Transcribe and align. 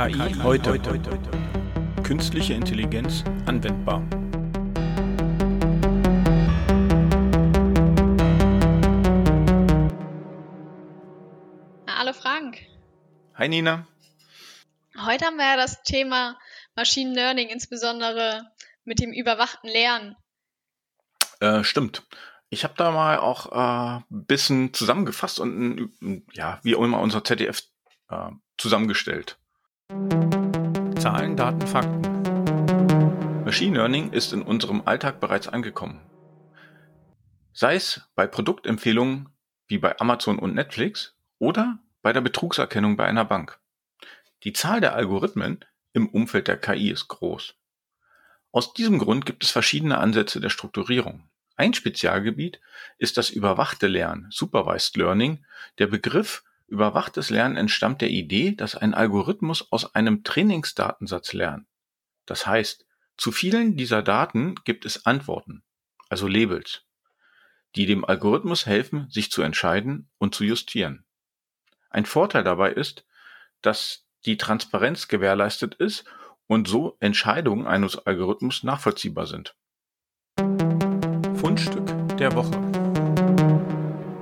KI 0.00 0.34
heute. 0.42 0.80
Künstliche 2.02 2.54
Intelligenz 2.54 3.22
anwendbar. 3.44 4.02
Hallo 11.86 12.14
Frank. 12.14 12.60
Hi 13.34 13.46
Nina. 13.50 13.86
Heute 15.04 15.26
haben 15.26 15.36
wir 15.36 15.44
ja 15.44 15.56
das 15.58 15.82
Thema 15.82 16.38
Machine 16.74 17.12
Learning, 17.12 17.50
insbesondere 17.50 18.50
mit 18.84 19.00
dem 19.00 19.12
überwachten 19.12 19.68
Lernen. 19.68 20.16
Äh, 21.40 21.62
stimmt. 21.62 22.06
Ich 22.48 22.64
habe 22.64 22.72
da 22.78 22.90
mal 22.90 23.18
auch 23.18 23.52
ein 23.52 24.00
äh, 24.00 24.04
bisschen 24.08 24.72
zusammengefasst 24.72 25.38
und 25.40 25.92
ja, 26.32 26.58
wie 26.62 26.72
immer 26.72 27.00
unser 27.00 27.22
ZDF 27.22 27.64
äh, 28.08 28.30
zusammengestellt. 28.56 29.36
Zahlen, 31.00 31.36
Daten, 31.36 31.66
Fakten. 31.66 33.42
Machine 33.44 33.76
Learning 33.76 34.12
ist 34.12 34.32
in 34.32 34.42
unserem 34.42 34.82
Alltag 34.84 35.18
bereits 35.18 35.48
angekommen. 35.48 36.00
Sei 37.52 37.74
es 37.74 38.02
bei 38.14 38.28
Produktempfehlungen 38.28 39.30
wie 39.66 39.78
bei 39.78 39.98
Amazon 39.98 40.38
und 40.38 40.54
Netflix 40.54 41.16
oder 41.40 41.80
bei 42.02 42.12
der 42.12 42.20
Betrugserkennung 42.20 42.96
bei 42.96 43.06
einer 43.06 43.24
Bank. 43.24 43.58
Die 44.44 44.52
Zahl 44.52 44.80
der 44.80 44.94
Algorithmen 44.94 45.64
im 45.92 46.08
Umfeld 46.08 46.46
der 46.46 46.56
KI 46.56 46.90
ist 46.90 47.08
groß. 47.08 47.56
Aus 48.52 48.72
diesem 48.72 49.00
Grund 49.00 49.26
gibt 49.26 49.42
es 49.42 49.50
verschiedene 49.50 49.98
Ansätze 49.98 50.40
der 50.40 50.50
Strukturierung. 50.50 51.24
Ein 51.56 51.74
Spezialgebiet 51.74 52.60
ist 52.98 53.16
das 53.16 53.28
überwachte 53.28 53.88
Lernen, 53.88 54.28
Supervised 54.30 54.96
Learning. 54.96 55.44
Der 55.78 55.88
Begriff 55.88 56.44
überwachtes 56.70 57.30
Lernen 57.30 57.56
entstammt 57.56 58.00
der 58.00 58.10
Idee, 58.10 58.54
dass 58.54 58.74
ein 58.74 58.94
Algorithmus 58.94 59.70
aus 59.70 59.94
einem 59.94 60.24
Trainingsdatensatz 60.24 61.32
lernt. 61.32 61.66
Das 62.26 62.46
heißt, 62.46 62.86
zu 63.16 63.32
vielen 63.32 63.76
dieser 63.76 64.02
Daten 64.02 64.54
gibt 64.64 64.86
es 64.86 65.04
Antworten, 65.04 65.62
also 66.08 66.26
Labels, 66.26 66.84
die 67.76 67.86
dem 67.86 68.04
Algorithmus 68.04 68.66
helfen, 68.66 69.08
sich 69.10 69.30
zu 69.30 69.42
entscheiden 69.42 70.08
und 70.18 70.34
zu 70.34 70.44
justieren. 70.44 71.04
Ein 71.90 72.06
Vorteil 72.06 72.44
dabei 72.44 72.72
ist, 72.72 73.04
dass 73.62 74.06
die 74.24 74.36
Transparenz 74.36 75.08
gewährleistet 75.08 75.74
ist 75.74 76.04
und 76.46 76.68
so 76.68 76.96
Entscheidungen 77.00 77.66
eines 77.66 77.98
Algorithmus 77.98 78.62
nachvollziehbar 78.62 79.26
sind. 79.26 79.54
Fundstück 81.36 81.86
der 82.16 82.34
Woche. 82.34 82.69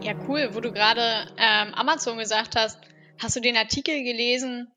Ja, 0.00 0.14
cool, 0.28 0.50
wo 0.52 0.60
du 0.60 0.72
gerade 0.72 1.26
ähm, 1.36 1.74
Amazon 1.74 2.18
gesagt 2.18 2.54
hast. 2.56 2.78
Hast 3.18 3.34
du 3.34 3.40
den 3.40 3.56
Artikel 3.56 4.04
gelesen 4.04 4.70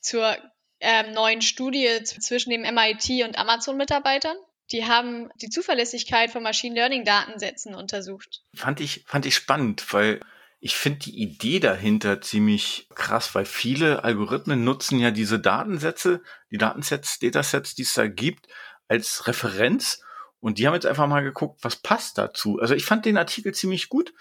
zur 0.00 0.36
ähm, 0.80 1.12
neuen 1.12 1.40
Studie 1.40 1.88
zwischen 2.04 2.50
dem 2.50 2.60
MIT 2.60 3.24
und 3.24 3.38
Amazon-Mitarbeitern? 3.38 4.36
Die 4.70 4.84
haben 4.84 5.30
die 5.40 5.48
Zuverlässigkeit 5.48 6.30
von 6.30 6.42
Machine 6.42 6.74
Learning 6.74 7.04
Datensätzen 7.04 7.74
untersucht. 7.74 8.42
Fand 8.54 8.80
ich, 8.80 9.04
fand 9.06 9.24
ich 9.24 9.34
spannend, 9.34 9.92
weil 9.94 10.20
ich 10.60 10.76
finde 10.76 10.98
die 10.98 11.22
Idee 11.22 11.58
dahinter 11.58 12.20
ziemlich 12.20 12.88
krass, 12.94 13.34
weil 13.34 13.46
viele 13.46 14.04
Algorithmen 14.04 14.62
nutzen 14.62 14.98
ja 14.98 15.10
diese 15.10 15.38
Datensätze, 15.38 16.22
die 16.50 16.58
Datensets, 16.58 17.18
Datasets, 17.18 17.74
die 17.74 17.82
es 17.82 17.94
da 17.94 18.08
gibt, 18.08 18.48
als 18.88 19.26
Referenz 19.26 20.02
und 20.40 20.58
die 20.58 20.66
haben 20.66 20.74
jetzt 20.74 20.86
einfach 20.86 21.08
mal 21.08 21.22
geguckt, 21.22 21.60
was 21.62 21.76
passt 21.76 22.18
dazu. 22.18 22.60
Also 22.60 22.74
ich 22.74 22.84
fand 22.84 23.04
den 23.04 23.16
Artikel 23.16 23.54
ziemlich 23.54 23.88
gut. 23.88 24.12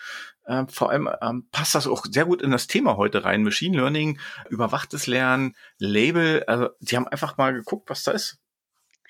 Ähm, 0.47 0.67
vor 0.69 0.91
allem 0.91 1.09
ähm, 1.21 1.47
passt 1.51 1.75
das 1.75 1.87
auch 1.87 2.05
sehr 2.09 2.25
gut 2.25 2.41
in 2.41 2.51
das 2.51 2.67
Thema 2.67 2.97
heute 2.97 3.23
rein. 3.23 3.43
Machine 3.43 3.77
Learning, 3.77 4.19
überwachtes 4.49 5.07
Lernen, 5.07 5.55
Label. 5.79 6.43
Also 6.47 6.69
die 6.79 6.95
haben 6.95 7.07
einfach 7.07 7.37
mal 7.37 7.53
geguckt, 7.53 7.89
was 7.89 8.03
da 8.03 8.11
ist. 8.11 8.37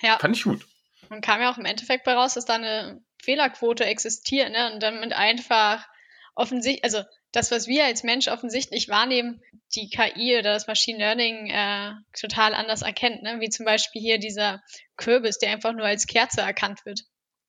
Ja. 0.01 0.17
Fand 0.19 0.35
ich 0.35 0.43
gut. 0.43 0.65
Und 1.09 1.21
kam 1.21 1.41
ja 1.41 1.51
auch 1.51 1.57
im 1.57 1.65
Endeffekt 1.65 2.05
bei 2.05 2.13
raus, 2.13 2.33
dass 2.33 2.45
da 2.45 2.55
eine 2.55 3.01
Fehlerquote 3.21 3.85
existiert, 3.85 4.51
ne? 4.51 4.73
Und 4.73 4.81
damit 4.81 5.13
einfach 5.13 5.85
offensichtlich, 6.35 6.83
also 6.83 7.03
das, 7.31 7.51
was 7.51 7.67
wir 7.67 7.85
als 7.85 8.03
Mensch 8.03 8.27
offensichtlich 8.27 8.87
wahrnehmen, 8.87 9.41
die 9.75 9.89
KI 9.89 10.37
oder 10.39 10.53
das 10.53 10.67
Machine 10.67 10.99
Learning 10.99 11.49
äh, 11.49 11.91
total 12.17 12.53
anders 12.53 12.81
erkennt, 12.81 13.23
ne? 13.23 13.39
wie 13.39 13.49
zum 13.49 13.65
Beispiel 13.65 14.01
hier 14.01 14.19
dieser 14.19 14.61
Kürbis, 14.95 15.37
der 15.37 15.51
einfach 15.51 15.73
nur 15.73 15.85
als 15.85 16.07
Kerze 16.07 16.41
erkannt 16.41 16.85
wird. 16.85 17.01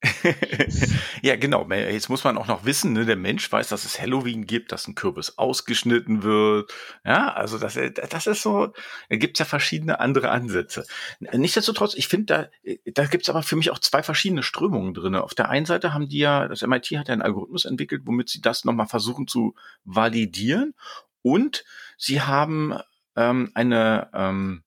ja, 1.22 1.36
genau. 1.36 1.68
Jetzt 1.70 2.08
muss 2.08 2.24
man 2.24 2.36
auch 2.36 2.46
noch 2.46 2.64
wissen, 2.64 2.92
ne, 2.92 3.06
der 3.06 3.16
Mensch 3.16 3.50
weiß, 3.50 3.68
dass 3.68 3.84
es 3.84 4.00
Halloween 4.00 4.46
gibt, 4.46 4.72
dass 4.72 4.86
ein 4.86 4.94
Kürbis 4.94 5.38
ausgeschnitten 5.38 6.22
wird. 6.22 6.72
Ja, 7.04 7.32
also 7.32 7.58
das, 7.58 7.76
äh, 7.76 7.90
das 7.90 8.26
ist 8.26 8.42
so, 8.42 8.72
da 9.08 9.16
gibt's 9.16 9.38
ja 9.38 9.46
verschiedene 9.46 9.98
andere 10.00 10.30
Ansätze. 10.30 10.84
Nichtsdestotrotz, 11.20 11.94
ich 11.94 12.08
finde, 12.08 12.50
da, 12.64 12.74
da 12.92 13.06
gibt's 13.06 13.30
aber 13.30 13.42
für 13.42 13.56
mich 13.56 13.70
auch 13.70 13.78
zwei 13.78 14.02
verschiedene 14.02 14.42
Strömungen 14.42 14.92
drin. 14.92 15.14
Auf 15.14 15.34
der 15.34 15.48
einen 15.48 15.66
Seite 15.66 15.94
haben 15.94 16.08
die 16.08 16.18
ja, 16.18 16.46
das 16.46 16.62
MIT 16.62 16.86
hat 16.98 17.08
ja 17.08 17.12
einen 17.14 17.22
Algorithmus 17.22 17.64
entwickelt, 17.64 18.02
womit 18.04 18.28
sie 18.28 18.40
das 18.40 18.64
nochmal 18.64 18.86
versuchen 18.86 19.26
zu 19.26 19.54
validieren. 19.84 20.74
Und 21.22 21.64
sie 21.96 22.20
haben 22.20 22.78
ähm, 23.16 23.50
eine 23.54 24.10
ähm, 24.12 24.62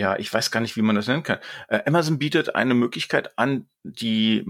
ja, 0.00 0.18
ich 0.18 0.32
weiß 0.32 0.50
gar 0.50 0.60
nicht, 0.60 0.76
wie 0.76 0.82
man 0.82 0.96
das 0.96 1.08
nennen 1.08 1.22
kann. 1.22 1.40
Äh, 1.68 1.82
Amazon 1.84 2.18
bietet 2.18 2.54
eine 2.54 2.72
Möglichkeit 2.72 3.38
an, 3.38 3.68
die 3.82 4.46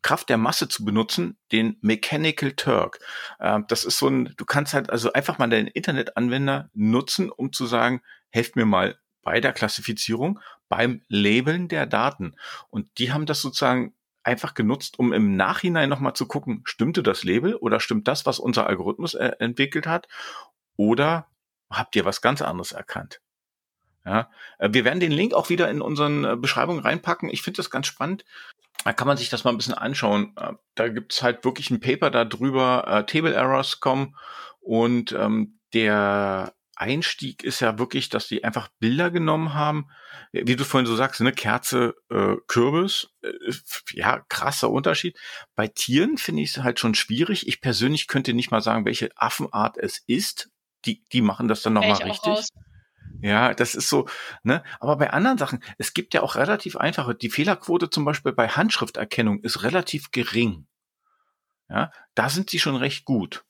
Kraft 0.00 0.28
der 0.28 0.36
Masse 0.36 0.68
zu 0.68 0.84
benutzen, 0.84 1.36
den 1.50 1.76
Mechanical 1.80 2.52
Turk. 2.52 3.00
Äh, 3.40 3.58
das 3.66 3.82
ist 3.82 3.98
so 3.98 4.06
ein, 4.06 4.32
du 4.36 4.44
kannst 4.44 4.74
halt 4.74 4.90
also 4.90 5.12
einfach 5.12 5.38
mal 5.38 5.50
deinen 5.50 5.66
Internetanwender 5.66 6.70
nutzen, 6.72 7.30
um 7.30 7.52
zu 7.52 7.66
sagen, 7.66 8.00
helft 8.30 8.54
mir 8.54 8.64
mal 8.64 8.96
bei 9.22 9.40
der 9.40 9.52
Klassifizierung, 9.52 10.38
beim 10.68 11.02
Labeln 11.08 11.66
der 11.66 11.86
Daten. 11.86 12.36
Und 12.70 12.86
die 12.98 13.12
haben 13.12 13.26
das 13.26 13.40
sozusagen 13.40 13.94
einfach 14.22 14.54
genutzt, 14.54 15.00
um 15.00 15.12
im 15.12 15.34
Nachhinein 15.34 15.88
nochmal 15.88 16.14
zu 16.14 16.28
gucken, 16.28 16.62
stimmte 16.64 17.02
das 17.02 17.24
Label 17.24 17.56
oder 17.56 17.80
stimmt 17.80 18.06
das, 18.06 18.24
was 18.24 18.38
unser 18.38 18.68
Algorithmus 18.68 19.14
äh, 19.14 19.32
entwickelt 19.40 19.88
hat? 19.88 20.06
Oder 20.76 21.26
habt 21.70 21.96
ihr 21.96 22.04
was 22.04 22.20
ganz 22.20 22.40
anderes 22.40 22.70
erkannt? 22.70 23.20
Ja, 24.04 24.30
äh, 24.58 24.70
wir 24.72 24.84
werden 24.84 25.00
den 25.00 25.12
Link 25.12 25.34
auch 25.34 25.48
wieder 25.48 25.70
in 25.70 25.80
unseren 25.80 26.24
äh, 26.24 26.36
Beschreibungen 26.36 26.80
reinpacken. 26.80 27.30
Ich 27.30 27.42
finde 27.42 27.58
das 27.58 27.70
ganz 27.70 27.86
spannend. 27.86 28.24
Da 28.84 28.92
kann 28.92 29.06
man 29.06 29.16
sich 29.16 29.28
das 29.28 29.44
mal 29.44 29.50
ein 29.50 29.56
bisschen 29.56 29.74
anschauen. 29.74 30.34
Äh, 30.36 30.54
da 30.74 30.88
gibt's 30.88 31.22
halt 31.22 31.44
wirklich 31.44 31.70
ein 31.70 31.80
Paper 31.80 32.10
darüber, 32.10 32.84
äh, 32.86 33.06
Table 33.06 33.34
Errors 33.34 33.80
kommen 33.80 34.16
und 34.60 35.12
ähm, 35.12 35.58
der 35.72 36.52
Einstieg 36.76 37.44
ist 37.44 37.60
ja 37.60 37.78
wirklich, 37.78 38.08
dass 38.08 38.28
die 38.28 38.44
einfach 38.44 38.68
Bilder 38.78 39.10
genommen 39.10 39.54
haben, 39.54 39.88
wie 40.32 40.56
du 40.56 40.64
vorhin 40.64 40.86
so 40.86 40.96
sagst, 40.96 41.20
eine 41.20 41.32
Kerze, 41.32 41.94
äh, 42.10 42.36
Kürbis, 42.48 43.10
äh, 43.22 43.32
ja, 43.92 44.20
krasser 44.28 44.70
Unterschied. 44.70 45.18
Bei 45.54 45.68
Tieren 45.68 46.18
finde 46.18 46.42
ich 46.42 46.50
es 46.50 46.62
halt 46.62 46.80
schon 46.80 46.94
schwierig. 46.94 47.46
Ich 47.46 47.60
persönlich 47.60 48.08
könnte 48.08 48.34
nicht 48.34 48.50
mal 48.50 48.62
sagen, 48.62 48.84
welche 48.84 49.10
Affenart 49.16 49.76
es 49.78 50.02
ist. 50.06 50.50
Die, 50.84 51.04
die 51.12 51.22
machen 51.22 51.46
das 51.46 51.62
dann 51.62 51.74
nochmal 51.74 52.02
richtig. 52.02 52.32
Raus. 52.32 52.48
Ja, 53.20 53.54
das 53.54 53.74
ist 53.74 53.88
so, 53.88 54.08
ne? 54.42 54.64
Aber 54.80 54.96
bei 54.96 55.10
anderen 55.10 55.38
Sachen, 55.38 55.62
es 55.78 55.94
gibt 55.94 56.14
ja 56.14 56.22
auch 56.22 56.36
relativ 56.36 56.76
einfache, 56.76 57.14
die 57.14 57.30
Fehlerquote 57.30 57.90
zum 57.90 58.04
Beispiel 58.04 58.32
bei 58.32 58.48
Handschrifterkennung 58.48 59.40
ist 59.40 59.62
relativ 59.62 60.10
gering. 60.10 60.66
Ja, 61.68 61.92
da 62.14 62.28
sind 62.28 62.50
sie 62.50 62.58
schon 62.58 62.76
recht 62.76 63.04
gut. 63.04 63.44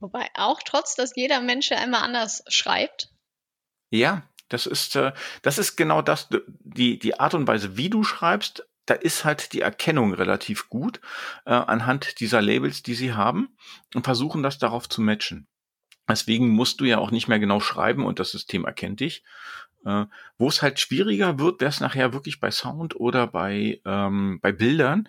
Wobei 0.00 0.28
auch 0.34 0.60
trotz, 0.62 0.96
dass 0.96 1.16
jeder 1.16 1.40
Mensch 1.40 1.70
ja 1.70 1.82
immer 1.82 2.02
anders 2.02 2.44
schreibt. 2.48 3.10
Ja, 3.90 4.28
das 4.48 4.66
ist, 4.66 4.96
äh, 4.96 5.12
das 5.42 5.58
ist 5.58 5.76
genau 5.76 6.02
das, 6.02 6.28
die, 6.48 6.98
die 6.98 7.18
Art 7.18 7.34
und 7.34 7.46
Weise, 7.46 7.76
wie 7.76 7.90
du 7.90 8.04
schreibst, 8.04 8.66
da 8.86 8.94
ist 8.94 9.24
halt 9.24 9.52
die 9.52 9.62
Erkennung 9.62 10.12
relativ 10.12 10.68
gut 10.68 11.00
äh, 11.46 11.52
anhand 11.52 12.20
dieser 12.20 12.42
Labels, 12.42 12.82
die 12.82 12.94
sie 12.94 13.14
haben 13.14 13.56
und 13.94 14.04
versuchen 14.04 14.42
das 14.42 14.58
darauf 14.58 14.88
zu 14.88 15.00
matchen. 15.00 15.48
Deswegen 16.08 16.48
musst 16.48 16.80
du 16.80 16.84
ja 16.84 16.98
auch 16.98 17.10
nicht 17.10 17.28
mehr 17.28 17.38
genau 17.38 17.60
schreiben 17.60 18.04
und 18.04 18.18
das 18.18 18.30
System 18.30 18.64
erkennt 18.64 19.00
dich. 19.00 19.22
Äh, 19.84 20.06
Wo 20.38 20.48
es 20.48 20.62
halt 20.62 20.80
schwieriger 20.80 21.38
wird, 21.38 21.60
wäre 21.60 21.70
es 21.70 21.80
nachher 21.80 22.12
wirklich 22.12 22.40
bei 22.40 22.50
Sound 22.50 22.96
oder 22.96 23.26
bei, 23.26 23.80
ähm, 23.84 24.38
bei 24.40 24.52
Bildern, 24.52 25.08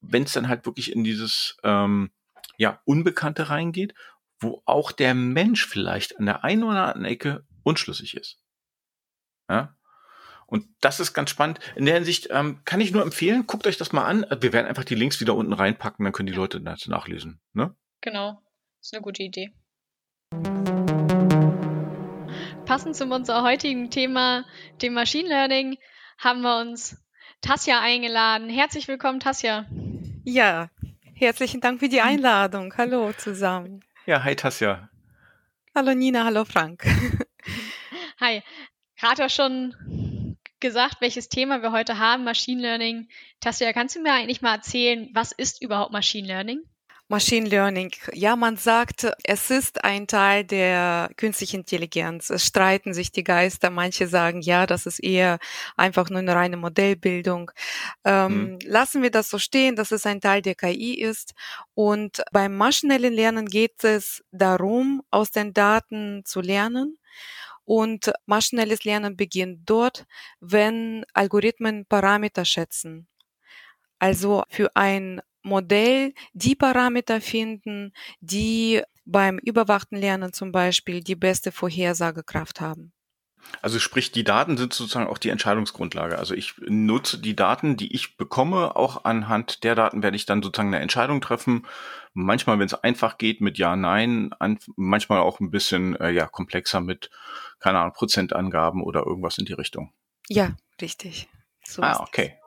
wenn 0.00 0.24
es 0.24 0.32
dann 0.32 0.48
halt 0.48 0.66
wirklich 0.66 0.92
in 0.92 1.04
dieses 1.04 1.58
ähm, 1.62 2.10
ja, 2.56 2.80
Unbekannte 2.84 3.50
reingeht, 3.50 3.94
wo 4.40 4.62
auch 4.64 4.92
der 4.92 5.14
Mensch 5.14 5.66
vielleicht 5.66 6.18
an 6.18 6.26
der 6.26 6.44
einen 6.44 6.64
oder 6.64 6.88
anderen 6.88 7.04
Ecke 7.04 7.44
unschlüssig 7.62 8.16
ist. 8.16 8.38
Ja? 9.48 9.76
Und 10.46 10.66
das 10.80 11.00
ist 11.00 11.12
ganz 11.12 11.30
spannend. 11.30 11.60
In 11.76 11.84
der 11.84 11.94
Hinsicht 11.94 12.28
ähm, 12.30 12.60
kann 12.64 12.80
ich 12.80 12.90
nur 12.90 13.02
empfehlen, 13.02 13.46
guckt 13.46 13.66
euch 13.66 13.76
das 13.76 13.92
mal 13.92 14.04
an. 14.04 14.26
Wir 14.40 14.52
werden 14.52 14.66
einfach 14.66 14.84
die 14.84 14.94
Links 14.94 15.20
wieder 15.20 15.34
unten 15.34 15.52
reinpacken, 15.52 16.04
dann 16.04 16.12
können 16.12 16.26
die 16.26 16.32
Leute 16.32 16.60
das 16.60 16.88
nachlesen. 16.88 17.40
Ne? 17.52 17.74
Genau, 18.00 18.42
ist 18.80 18.92
eine 18.94 19.02
gute 19.02 19.22
Idee. 19.22 19.52
Passend 22.70 22.94
zu 22.94 23.04
unserem 23.04 23.42
heutigen 23.42 23.90
Thema, 23.90 24.44
dem 24.80 24.94
Machine 24.94 25.28
Learning, 25.28 25.76
haben 26.18 26.42
wir 26.42 26.60
uns 26.60 26.96
Tasja 27.40 27.80
eingeladen. 27.80 28.48
Herzlich 28.48 28.86
willkommen, 28.86 29.18
Tasja. 29.18 29.66
Ja, 30.22 30.70
herzlichen 31.16 31.60
Dank 31.60 31.80
für 31.80 31.88
die 31.88 32.00
Einladung. 32.00 32.72
Hallo 32.78 33.12
zusammen. 33.12 33.84
Ja, 34.06 34.22
hi 34.22 34.36
Tasja. 34.36 34.88
Hallo 35.74 35.94
Nina, 35.94 36.24
hallo 36.24 36.44
Frank. 36.44 36.84
Hi. 38.20 38.40
Gerade 38.96 39.24
auch 39.24 39.30
schon 39.30 40.36
gesagt, 40.60 41.00
welches 41.00 41.28
Thema 41.28 41.62
wir 41.62 41.72
heute 41.72 41.98
haben, 41.98 42.22
Machine 42.22 42.62
Learning. 42.62 43.08
Tassia, 43.40 43.72
kannst 43.72 43.96
du 43.96 44.00
mir 44.00 44.12
eigentlich 44.12 44.42
mal 44.42 44.54
erzählen, 44.54 45.10
was 45.12 45.32
ist 45.32 45.60
überhaupt 45.60 45.90
Machine 45.90 46.28
Learning? 46.28 46.62
Machine 47.10 47.48
Learning. 47.48 47.90
Ja, 48.12 48.36
man 48.36 48.56
sagt, 48.56 49.10
es 49.24 49.50
ist 49.50 49.82
ein 49.82 50.06
Teil 50.06 50.44
der 50.44 51.10
künstlichen 51.16 51.62
Intelligenz. 51.62 52.30
Es 52.30 52.46
streiten 52.46 52.94
sich 52.94 53.10
die 53.10 53.24
Geister. 53.24 53.68
Manche 53.68 54.06
sagen, 54.06 54.42
ja, 54.42 54.64
das 54.64 54.86
ist 54.86 55.00
eher 55.00 55.40
einfach 55.76 56.08
nur 56.08 56.20
eine 56.20 56.36
reine 56.36 56.56
Modellbildung. 56.56 57.50
Ähm, 58.04 58.30
hm. 58.30 58.58
Lassen 58.64 59.02
wir 59.02 59.10
das 59.10 59.28
so 59.28 59.38
stehen, 59.38 59.74
dass 59.74 59.90
es 59.90 60.06
ein 60.06 60.20
Teil 60.20 60.40
der 60.40 60.54
KI 60.54 61.00
ist. 61.00 61.34
Und 61.74 62.22
beim 62.30 62.56
maschinellen 62.56 63.12
Lernen 63.12 63.46
geht 63.46 63.82
es 63.82 64.22
darum, 64.30 65.02
aus 65.10 65.32
den 65.32 65.52
Daten 65.52 66.22
zu 66.24 66.40
lernen. 66.40 66.96
Und 67.64 68.12
maschinelles 68.26 68.84
Lernen 68.84 69.16
beginnt 69.16 69.68
dort, 69.68 70.06
wenn 70.38 71.04
Algorithmen 71.12 71.86
Parameter 71.86 72.44
schätzen. 72.44 73.08
Also 73.98 74.44
für 74.48 74.76
ein 74.76 75.20
Modell 75.42 76.12
die 76.32 76.54
Parameter 76.54 77.20
finden, 77.20 77.92
die 78.20 78.82
beim 79.04 79.38
überwachten 79.38 79.96
Lernen 79.96 80.32
zum 80.32 80.52
Beispiel 80.52 81.00
die 81.00 81.16
beste 81.16 81.52
Vorhersagekraft 81.52 82.60
haben. 82.60 82.92
Also 83.62 83.78
sprich, 83.78 84.12
die 84.12 84.24
Daten 84.24 84.56
sind 84.56 84.72
sozusagen 84.72 85.08
auch 85.08 85.18
die 85.18 85.30
Entscheidungsgrundlage. 85.30 86.18
Also 86.18 86.34
ich 86.34 86.54
nutze 86.58 87.18
die 87.18 87.36
Daten, 87.36 87.76
die 87.76 87.92
ich 87.94 88.16
bekomme, 88.16 88.76
auch 88.76 89.04
anhand 89.04 89.64
der 89.64 89.74
Daten 89.74 90.02
werde 90.02 90.16
ich 90.16 90.26
dann 90.26 90.42
sozusagen 90.42 90.68
eine 90.68 90.82
Entscheidung 90.82 91.20
treffen. 91.20 91.66
Manchmal, 92.12 92.58
wenn 92.58 92.66
es 92.66 92.74
einfach 92.74 93.18
geht, 93.18 93.40
mit 93.40 93.58
Ja, 93.58 93.76
Nein, 93.76 94.30
manchmal 94.76 95.20
auch 95.20 95.40
ein 95.40 95.50
bisschen 95.50 95.96
äh, 95.96 96.10
ja 96.10 96.26
komplexer 96.26 96.80
mit, 96.80 97.10
keine 97.58 97.78
Ahnung, 97.78 97.92
Prozentangaben 97.92 98.82
oder 98.82 99.06
irgendwas 99.06 99.38
in 99.38 99.44
die 99.44 99.52
Richtung. 99.52 99.92
Ja, 100.28 100.56
richtig. 100.80 101.28
So 101.64 101.82
ah, 101.82 102.00
okay. 102.00 102.39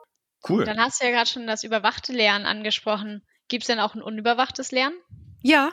Cool. 0.48 0.64
Dann 0.64 0.78
hast 0.78 1.00
du 1.00 1.06
ja 1.06 1.10
gerade 1.10 1.28
schon 1.28 1.46
das 1.46 1.64
überwachte 1.64 2.12
Lernen 2.12 2.46
angesprochen. 2.46 3.26
Gibt 3.48 3.62
es 3.62 3.66
denn 3.66 3.80
auch 3.80 3.94
ein 3.94 4.02
unüberwachtes 4.02 4.72
Lernen? 4.72 4.96
Ja, 5.42 5.72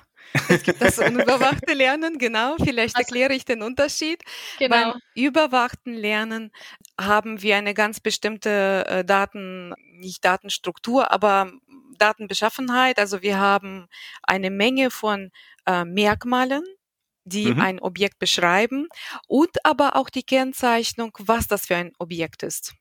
es 0.50 0.63
gibt 0.63 0.81
das 0.81 1.00
unüberwachte 1.00 1.73
Lernen, 1.73 2.18
genau. 2.18 2.56
Vielleicht 2.57 2.95
also, 2.95 3.07
erkläre 3.07 3.33
ich 3.33 3.45
den 3.45 3.62
Unterschied. 3.62 4.21
Genau. 4.59 4.91
Beim 4.91 5.01
überwachten 5.15 5.94
Lernen 5.94 6.51
haben 7.00 7.41
wir 7.41 7.57
eine 7.57 7.73
ganz 7.73 8.00
bestimmte 8.00 8.85
äh, 8.88 9.06
Daten, 9.06 9.73
nicht 9.94 10.25
Datenstruktur, 10.25 11.12
aber 11.12 11.51
Datenbeschaffenheit. 11.97 13.00
Also 13.00 13.21
wir 13.21 13.39
haben 13.39 13.88
eine 14.23 14.50
Menge 14.50 14.91
von 14.91 15.31
äh, 15.65 15.85
Merkmalen, 15.85 16.63
die 17.23 17.53
mhm. 17.53 17.62
ein 17.62 17.79
Objekt 17.79 18.19
beschreiben 18.19 18.88
und 19.27 19.65
aber 19.65 19.95
auch 19.95 20.09
die 20.09 20.23
Kennzeichnung, 20.23 21.15
was 21.19 21.47
das 21.47 21.68
für 21.68 21.75
ein 21.75 21.91
Objekt 22.00 22.44
ist. 22.44 22.73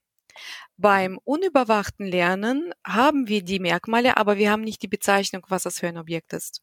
Beim 0.76 1.18
unüberwachten 1.24 2.06
Lernen 2.06 2.72
haben 2.86 3.28
wir 3.28 3.42
die 3.42 3.58
Merkmale, 3.58 4.16
aber 4.16 4.38
wir 4.38 4.50
haben 4.50 4.62
nicht 4.62 4.82
die 4.82 4.88
Bezeichnung, 4.88 5.46
was 5.48 5.64
das 5.64 5.78
für 5.78 5.88
ein 5.88 5.98
Objekt 5.98 6.32
ist. 6.32 6.62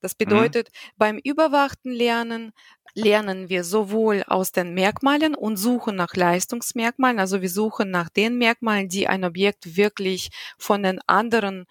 Das 0.00 0.12
mhm. 0.12 0.24
bedeutet, 0.24 0.68
mhm. 0.68 0.90
beim 0.96 1.18
überwachten 1.18 1.92
Lernen 1.92 2.52
lernen 2.94 3.48
wir 3.48 3.62
sowohl 3.62 4.24
aus 4.26 4.52
den 4.52 4.72
Merkmalen 4.72 5.34
und 5.34 5.56
suchen 5.56 5.96
nach 5.96 6.14
Leistungsmerkmalen, 6.14 7.18
also 7.18 7.42
wir 7.42 7.50
suchen 7.50 7.90
nach 7.90 8.08
den 8.08 8.38
Merkmalen, 8.38 8.88
die 8.88 9.06
ein 9.06 9.24
Objekt 9.24 9.76
wirklich 9.76 10.30
von 10.58 10.82
den 10.82 11.00
anderen 11.06 11.66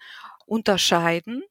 unterscheiden 0.46 1.42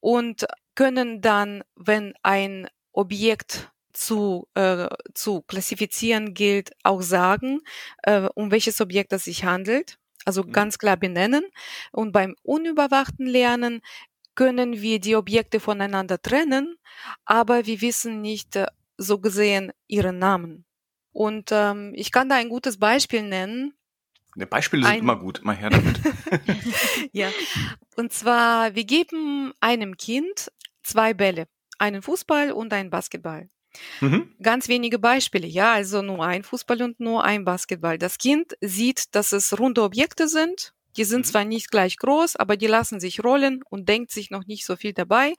und 0.00 0.46
können 0.74 1.20
dann, 1.20 1.62
wenn 1.76 2.14
ein 2.22 2.68
Objekt 2.92 3.70
zu, 3.94 4.48
äh, 4.54 4.88
zu 5.14 5.42
klassifizieren 5.42 6.34
gilt, 6.34 6.72
auch 6.82 7.00
sagen, 7.00 7.60
äh, 8.02 8.28
um 8.34 8.50
welches 8.50 8.80
Objekt 8.80 9.12
es 9.12 9.24
sich 9.24 9.44
handelt. 9.44 9.98
Also 10.24 10.42
mhm. 10.42 10.52
ganz 10.52 10.78
klar 10.78 10.96
benennen. 10.96 11.44
Und 11.92 12.12
beim 12.12 12.34
unüberwachten 12.42 13.26
Lernen 13.26 13.80
können 14.34 14.80
wir 14.80 15.00
die 15.00 15.16
Objekte 15.16 15.60
voneinander 15.60 16.20
trennen, 16.20 16.76
aber 17.24 17.66
wir 17.66 17.80
wissen 17.80 18.20
nicht 18.20 18.56
äh, 18.56 18.66
so 18.98 19.18
gesehen 19.18 19.72
ihren 19.86 20.18
Namen. 20.18 20.64
Und 21.12 21.50
ähm, 21.52 21.92
ich 21.94 22.10
kann 22.10 22.28
da 22.28 22.36
ein 22.36 22.48
gutes 22.48 22.78
Beispiel 22.78 23.22
nennen. 23.22 23.74
Die 24.36 24.46
Beispiele 24.46 24.82
sind 24.82 24.92
ein, 24.92 24.98
immer 24.98 25.16
gut, 25.16 25.42
mal 25.44 25.56
her 25.56 25.70
damit. 25.70 26.00
ja, 27.12 27.30
und 27.94 28.12
zwar, 28.12 28.74
wir 28.74 28.84
geben 28.84 29.52
einem 29.60 29.96
Kind 29.96 30.50
zwei 30.82 31.14
Bälle, 31.14 31.46
einen 31.78 32.02
Fußball 32.02 32.50
und 32.50 32.72
einen 32.72 32.90
Basketball. 32.90 33.48
Mhm. 34.00 34.32
Ganz 34.42 34.68
wenige 34.68 34.98
Beispiele, 34.98 35.46
ja, 35.46 35.72
also 35.72 36.02
nur 36.02 36.24
ein 36.24 36.42
Fußball 36.42 36.82
und 36.82 37.00
nur 37.00 37.24
ein 37.24 37.44
Basketball. 37.44 37.98
Das 37.98 38.18
Kind 38.18 38.54
sieht, 38.60 39.14
dass 39.14 39.32
es 39.32 39.58
runde 39.58 39.82
Objekte 39.82 40.28
sind. 40.28 40.72
Die 40.96 41.04
sind 41.04 41.20
mhm. 41.20 41.24
zwar 41.24 41.44
nicht 41.44 41.70
gleich 41.70 41.96
groß, 41.96 42.36
aber 42.36 42.56
die 42.56 42.66
lassen 42.66 43.00
sich 43.00 43.24
rollen 43.24 43.62
und 43.68 43.88
denkt 43.88 44.12
sich 44.12 44.30
noch 44.30 44.46
nicht 44.46 44.64
so 44.64 44.76
viel 44.76 44.92
dabei. 44.92 45.34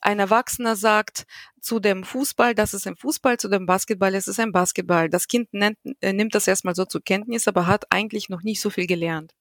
Ein 0.00 0.18
Erwachsener 0.18 0.74
sagt 0.74 1.26
zu 1.60 1.80
dem 1.80 2.04
Fußball, 2.04 2.54
das 2.54 2.74
ist 2.74 2.86
ein 2.86 2.96
Fußball, 2.96 3.38
zu 3.38 3.48
dem 3.48 3.66
Basketball, 3.66 4.14
es 4.14 4.28
ist 4.28 4.40
ein 4.40 4.52
Basketball. 4.52 5.08
Das 5.08 5.28
Kind 5.28 5.52
nennt, 5.52 5.78
äh, 6.00 6.12
nimmt 6.12 6.34
das 6.34 6.46
erstmal 6.48 6.74
so 6.74 6.84
zur 6.84 7.02
Kenntnis, 7.02 7.46
aber 7.48 7.66
hat 7.66 7.84
eigentlich 7.90 8.28
noch 8.28 8.42
nicht 8.42 8.60
so 8.60 8.70
viel 8.70 8.86
gelernt. 8.86 9.32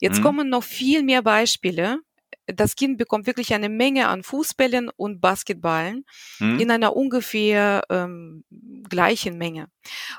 Jetzt 0.00 0.20
mhm. 0.20 0.22
kommen 0.22 0.48
noch 0.48 0.64
viel 0.64 1.02
mehr 1.02 1.22
Beispiele, 1.22 1.98
das 2.46 2.76
Kind 2.76 2.98
bekommt 2.98 3.26
wirklich 3.26 3.54
eine 3.54 3.68
Menge 3.68 4.08
an 4.08 4.22
Fußbällen 4.22 4.90
und 4.96 5.20
Basketballen 5.20 6.04
hm. 6.38 6.58
in 6.58 6.70
einer 6.70 6.96
ungefähr 6.96 7.82
ähm, 7.90 8.44
gleichen 8.88 9.38
Menge. 9.38 9.68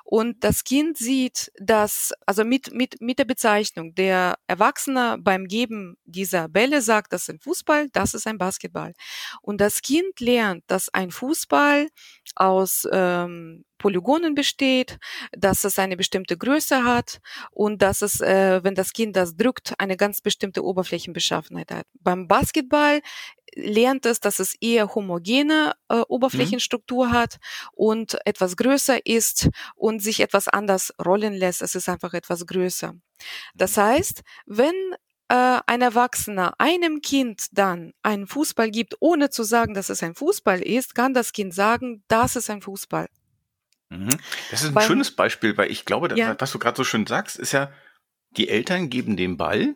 Und 0.04 0.44
das 0.44 0.64
Kind 0.64 0.98
sieht, 0.98 1.52
dass, 1.60 2.14
also 2.26 2.44
mit, 2.44 2.74
mit, 2.74 3.02
mit 3.02 3.20
der 3.20 3.26
Bezeichnung, 3.26 3.94
der 3.96 4.36
Erwachsene 4.48 5.18
beim 5.20 5.46
Geben 5.46 5.98
dieser 6.06 6.48
Bälle 6.48 6.82
sagt, 6.82 7.14
das 7.14 7.24
ist 7.24 7.30
ein 7.30 7.40
Fußball, 7.40 7.90
das 7.92 8.14
ist 8.14 8.28
ein 8.28 8.38
Basketball. 8.38 8.94
Und 9.42 9.62
das 9.62 9.82
Kind 9.82 10.20
lernt, 10.20 10.64
dass 10.68 10.90
ein 10.90 11.12
Fußball 11.12 11.88
aus 12.36 12.88
ähm, 12.92 13.66
Polygonen 13.82 14.36
besteht, 14.36 15.00
dass 15.32 15.64
es 15.64 15.80
eine 15.80 15.98
bestimmte 15.98 16.38
Größe 16.38 16.84
hat 16.84 17.20
und 17.52 17.82
dass 17.82 18.04
es, 18.04 18.22
äh, 18.22 18.64
wenn 18.64 18.76
das 18.76 18.94
Kind 18.94 19.16
das 19.16 19.36
drückt, 19.36 19.74
eine 19.80 19.98
ganz 19.98 20.22
bestimmte 20.22 20.64
Oberflächenbeschaffenheit 20.64 21.72
hat. 21.72 21.88
Beim 22.00 22.28
Basketball 22.28 23.02
lernt 23.56 24.06
es, 24.06 24.20
dass 24.20 24.40
es 24.40 24.56
eher 24.62 24.94
homogene 24.94 25.74
äh, 25.90 25.98
mhm. 25.98 26.04
Oberflächenstruktur 26.10 27.08
mhm. 27.08 27.12
hat 27.12 27.38
und 27.74 28.18
etwas 28.26 28.56
größer 28.56 29.06
ist 29.06 29.50
und 29.76 30.02
sich 30.02 30.20
etwas 30.20 30.48
anders 30.48 30.94
rollen 31.04 31.34
lässt. 31.34 31.62
Es 31.62 31.74
ist 31.76 31.90
einfach 31.90 32.14
etwas 32.14 32.46
größer. 32.46 32.94
Das 33.56 33.76
mhm. 33.78 33.82
heißt, 33.82 34.22
wenn 34.46 34.76
äh, 35.28 35.60
ein 35.66 35.82
Erwachsener 35.82 36.54
einem 36.60 37.02
Kind 37.02 37.48
dann 37.52 37.94
einen 38.04 38.28
Fußball 38.28 38.70
gibt, 38.70 38.96
ohne 39.00 39.32
zu 39.32 39.44
sagen, 39.44 39.74
dass 39.74 39.90
es 39.90 40.04
ein 40.04 40.14
Fußball 40.14 40.62
ist, 40.62 40.94
kann 40.94 41.14
das 41.14 41.34
Kind 41.34 41.54
sagen, 41.54 42.04
das 42.08 42.36
ist 42.36 42.50
ein 42.50 42.62
Fußball. 42.62 43.08
Mhm. 43.92 44.10
Das 44.50 44.62
ist 44.62 44.70
ein 44.70 44.74
Beim, 44.74 44.88
schönes 44.88 45.12
Beispiel, 45.12 45.58
weil 45.58 45.70
ich 45.70 45.86
glaube, 45.86 46.18
ja. 46.18 46.36
was 46.40 46.52
du 46.52 46.60
gerade 46.60 46.78
so 46.78 46.86
schön 46.86 47.06
sagst, 47.06 47.38
ist 47.38 47.52
ja, 47.52 47.72
die 48.38 48.48
Eltern 48.48 48.90
geben 48.90 49.18
den 49.18 49.36
Ball 49.36 49.76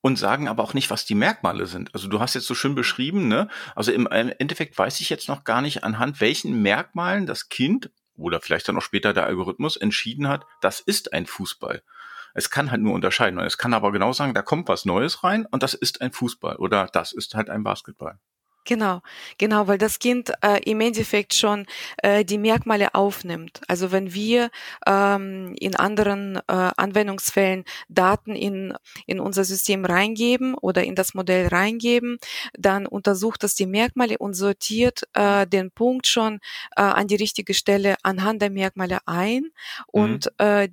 und 0.00 0.18
sagen 0.18 0.48
aber 0.48 0.64
auch 0.64 0.74
nicht, 0.74 0.90
was 0.90 1.04
die 1.04 1.14
Merkmale 1.14 1.66
sind. 1.66 1.94
Also 1.94 2.08
du 2.08 2.18
hast 2.18 2.34
jetzt 2.34 2.48
so 2.48 2.56
schön 2.56 2.74
beschrieben, 2.74 3.28
ne? 3.28 3.48
Also 3.76 3.92
im 3.92 4.08
Endeffekt 4.08 4.76
weiß 4.76 5.00
ich 5.00 5.08
jetzt 5.08 5.28
noch 5.28 5.44
gar 5.44 5.62
nicht, 5.62 5.84
anhand 5.84 6.20
welchen 6.20 6.60
Merkmalen 6.60 7.26
das 7.26 7.48
Kind 7.48 7.90
oder 8.16 8.40
vielleicht 8.40 8.68
dann 8.68 8.76
auch 8.76 8.82
später 8.82 9.12
der 9.12 9.26
Algorithmus 9.26 9.76
entschieden 9.76 10.26
hat, 10.26 10.44
das 10.60 10.80
ist 10.80 11.12
ein 11.12 11.26
Fußball. 11.26 11.82
Es 12.34 12.50
kann 12.50 12.72
halt 12.72 12.82
nur 12.82 12.94
unterscheiden. 12.94 13.38
Es 13.38 13.58
kann 13.58 13.74
aber 13.74 13.92
genau 13.92 14.12
sagen, 14.12 14.34
da 14.34 14.42
kommt 14.42 14.66
was 14.68 14.84
Neues 14.84 15.22
rein 15.22 15.46
und 15.46 15.62
das 15.62 15.74
ist 15.74 16.00
ein 16.00 16.10
Fußball 16.10 16.56
oder 16.56 16.88
das 16.92 17.12
ist 17.12 17.34
halt 17.34 17.48
ein 17.48 17.62
Basketball. 17.62 18.18
Genau, 18.64 19.00
genau, 19.38 19.66
weil 19.66 19.78
das 19.78 19.98
Kind 19.98 20.32
äh, 20.40 20.60
im 20.70 20.80
Endeffekt 20.80 21.34
schon 21.34 21.66
äh, 21.98 22.24
die 22.24 22.38
Merkmale 22.38 22.94
aufnimmt. 22.94 23.60
Also 23.66 23.90
wenn 23.90 24.14
wir 24.14 24.50
ähm, 24.86 25.54
in 25.58 25.74
anderen 25.74 26.36
äh, 26.36 26.70
Anwendungsfällen 26.76 27.64
Daten 27.88 28.36
in, 28.36 28.74
in 29.06 29.18
unser 29.18 29.42
System 29.42 29.84
reingeben 29.84 30.54
oder 30.54 30.84
in 30.84 30.94
das 30.94 31.14
Modell 31.14 31.48
reingeben, 31.48 32.18
dann 32.56 32.86
untersucht 32.86 33.42
das 33.42 33.56
die 33.56 33.66
Merkmale 33.66 34.18
und 34.18 34.34
sortiert 34.34 35.02
äh, 35.14 35.44
den 35.44 35.72
Punkt 35.72 36.06
schon 36.06 36.38
äh, 36.76 36.82
an 36.82 37.08
die 37.08 37.16
richtige 37.16 37.54
Stelle 37.54 37.96
anhand 38.04 38.42
der 38.42 38.50
Merkmale 38.50 38.98
ein. 39.06 39.50
Und 39.88 40.26
mhm. 40.38 40.46
äh, 40.46 40.68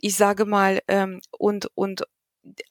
ich 0.00 0.14
sage 0.14 0.44
mal, 0.44 0.80
ähm, 0.86 1.20
und, 1.36 1.68
und 1.74 2.04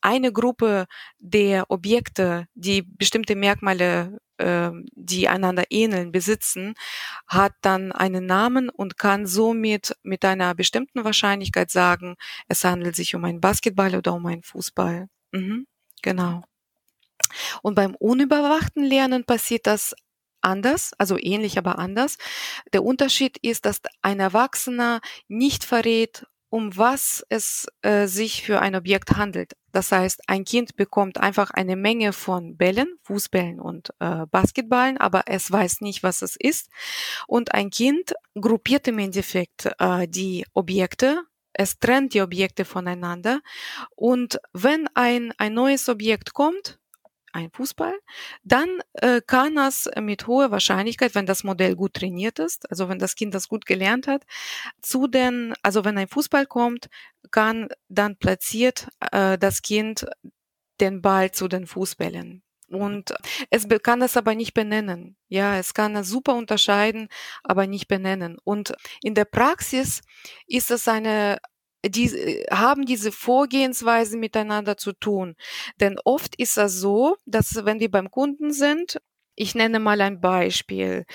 eine 0.01 0.32
Gruppe 0.32 0.86
der 1.20 1.70
Objekte, 1.70 2.48
die 2.56 2.82
bestimmte 2.82 3.36
Merkmale 3.36 4.20
ähm, 4.42 4.88
die 4.94 5.28
einander 5.28 5.66
ähneln, 5.70 6.12
besitzen, 6.12 6.74
hat 7.28 7.54
dann 7.62 7.92
einen 7.92 8.25
Namen 8.25 8.70
und 8.70 8.98
kann 8.98 9.28
somit 9.28 9.96
mit 10.01 10.25
einer 10.25 10.56
bestimmten 10.56 11.04
Wahrscheinlichkeit 11.04 11.70
sagen, 11.70 12.16
es 12.48 12.63
handelt 12.63 12.96
sich 12.96 13.13
um 13.13 13.24
einen 13.24 13.40
Basketball 13.40 13.96
oder 13.96 14.13
um 14.13 14.25
einen 14.25 14.42
Fußball. 14.42 15.08
Mhm, 15.32 15.68
genau. 16.01 16.44
Und 17.62 17.75
beim 17.75 17.94
unüberwachten 17.96 18.84
Lernen 18.84 19.25
passiert 19.25 19.68
das 19.68 19.94
anders, 20.42 20.92
also 20.98 21.18
ähnlich, 21.20 21.60
aber 21.60 21.78
anders. 21.78 22.18
Der 22.74 22.84
Unterschied 22.84 23.38
ist, 23.44 23.66
dass 23.66 23.82
ein 24.01 24.20
Erwachsener 24.20 25.01
nicht 25.28 25.63
verrät, 25.63 26.25
um 26.51 26.77
was 26.77 27.25
es 27.29 27.65
äh, 27.81 28.08
sich 28.08 28.43
für 28.43 28.60
ein 28.60 28.75
Objekt 28.75 29.15
handelt. 29.15 29.53
Das 29.72 29.93
heißt, 29.93 30.24
ein 30.27 30.43
Kind 30.43 30.75
bekommt 30.75 31.17
einfach 31.17 31.50
eine 31.51 31.77
Menge 31.77 32.12
von 32.12 32.58
Bällen, 32.58 32.98
Fußbällen 33.03 33.62
und 33.62 33.91
äh, 34.00 34.25
Basketballen, 34.29 34.98
aber 34.98 35.24
es 35.27 35.50
weiß 35.50 35.79
nicht, 35.79 36.03
was 36.03 36.22
es 36.22 36.36
ist. 36.36 36.70
Und 37.25 37.53
ein 37.53 37.70
Kind 37.70 38.13
gruppiert 38.39 38.86
im 38.89 39.00
Endeffekt 39.00 39.72
äh, 39.79 40.10
die 40.10 40.46
Objekte. 40.53 41.24
Es 41.53 41.79
trennt 41.79 42.13
die 42.13 42.22
Objekte 42.22 42.65
voneinander. 42.65 43.39
Und 43.96 44.41
wenn 44.51 44.89
ein, 44.93 45.34
ein 45.38 45.53
neues 45.53 45.88
Objekt 45.88 46.34
kommt, 46.34 46.81
ein 47.34 47.52
Fußball, 47.52 47.94
dann 48.44 48.70
äh, 48.94 49.22
kann 49.26 49.58
es 49.58 49.90
mit 50.00 50.28
hoher 50.28 50.52
Wahrscheinlichkeit, 50.52 51.16
wenn 51.16 51.26
das 51.26 51.44
Modell 51.44 51.76
gut 51.76 51.94
trainiert 51.94 52.40
ist, 52.40 52.70
also 52.70 52.90
wenn 52.90 53.00
das 53.00 53.16
Kind 53.16 53.34
das 53.34 53.48
gut 53.48 53.66
gelernt 53.66 54.08
hat, 54.08 54.24
zu 54.82 55.08
den, 55.08 55.54
also 55.64 55.86
wenn 55.86 55.98
ein 55.98 56.08
Fußball 56.08 56.46
kommt, 56.46 56.88
kann 57.32 57.70
dann 57.90 58.18
platziert 58.18 58.88
äh, 59.12 59.38
das 59.38 59.62
Kind 59.62 60.06
den 60.80 61.02
Ball 61.02 61.32
zu 61.32 61.48
den 61.48 61.68
Fußbällen. 61.68 62.44
Und 62.72 63.14
es 63.50 63.68
kann 63.84 64.00
das 64.00 64.16
aber 64.16 64.34
nicht 64.34 64.54
benennen. 64.54 65.18
Ja, 65.28 65.58
es 65.58 65.74
kann 65.74 65.96
es 65.96 66.08
super 66.08 66.36
unterscheiden, 66.36 67.10
aber 67.44 67.68
nicht 67.68 67.88
benennen. 67.88 68.38
Und 68.44 68.74
in 69.04 69.14
der 69.14 69.26
Praxis 69.26 70.02
ist 70.48 70.72
es 70.72 70.88
eine 70.88 71.38
die 71.86 72.06
äh, 72.06 72.46
haben 72.52 72.86
diese 72.86 73.12
Vorgehensweise 73.12 74.18
miteinander 74.18 74.78
zu 74.78 74.94
tun. 74.94 75.36
Denn 75.80 75.98
oft 76.06 76.36
ist 76.36 76.58
es 76.58 76.74
so, 76.74 77.18
dass 77.26 77.66
wenn 77.66 77.80
wir 77.80 77.92
beim 77.92 78.12
Kunden 78.12 78.54
sind, 78.54 79.02
ich 79.36 79.56
nenne 79.56 79.80
mal 79.80 80.02
ein 80.02 80.22
Beispiel. 80.22 81.06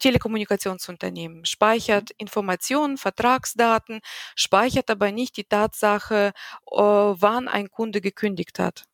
Telekommunikationsunternehmen 0.00 1.44
speichert 1.44 2.12
Informationen, 2.18 2.96
Vertragsdaten, 2.98 4.00
speichert 4.36 4.90
aber 4.90 5.12
nicht 5.12 5.36
die 5.36 5.44
Tatsache, 5.44 6.32
äh, 6.70 6.76
wann 6.76 7.48
ein 7.48 7.70
Kunde 7.70 8.00
gekündigt 8.00 8.58
hat 8.58 8.87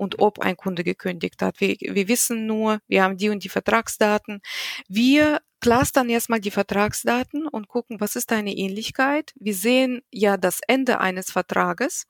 und 0.00 0.18
ob 0.18 0.38
ein 0.38 0.56
Kunde 0.56 0.82
gekündigt 0.82 1.42
hat. 1.42 1.60
Wir, 1.60 1.76
wir 1.78 2.08
wissen 2.08 2.46
nur, 2.46 2.80
wir 2.88 3.02
haben 3.02 3.18
die 3.18 3.28
und 3.28 3.44
die 3.44 3.50
Vertragsdaten. 3.50 4.40
Wir 4.88 5.42
clustern 5.60 6.08
erstmal 6.08 6.40
die 6.40 6.50
Vertragsdaten 6.50 7.46
und 7.46 7.68
gucken, 7.68 8.00
was 8.00 8.16
ist 8.16 8.32
eine 8.32 8.56
Ähnlichkeit. 8.56 9.34
Wir 9.38 9.54
sehen 9.54 10.00
ja 10.10 10.38
das 10.38 10.60
Ende 10.66 11.00
eines 11.00 11.30
Vertrages. 11.30 12.06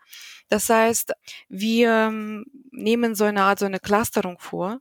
Das 0.48 0.70
heißt, 0.70 1.14
wir 1.48 1.90
ähm, 1.90 2.44
nehmen 2.70 3.16
so 3.16 3.24
eine 3.24 3.42
Art, 3.42 3.58
so 3.58 3.66
eine 3.66 3.80
Clusterung 3.80 4.38
vor 4.38 4.78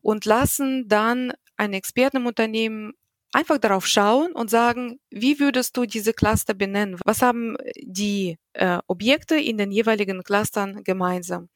und 0.00 0.24
lassen 0.24 0.86
dann 0.86 1.32
einen 1.56 1.74
Experten 1.74 2.18
im 2.18 2.26
Unternehmen 2.26 2.92
einfach 3.34 3.58
darauf 3.58 3.86
schauen 3.86 4.32
und 4.32 4.48
sagen, 4.48 5.00
wie 5.10 5.40
würdest 5.40 5.76
du 5.76 5.84
diese 5.84 6.12
Cluster 6.12 6.54
benennen? 6.54 6.98
Was 7.04 7.20
haben 7.20 7.56
die 7.76 8.38
äh, 8.52 8.78
Objekte 8.86 9.36
in 9.36 9.58
den 9.58 9.72
jeweiligen 9.72 10.22
Clustern 10.22 10.84
gemeinsam? 10.84 11.48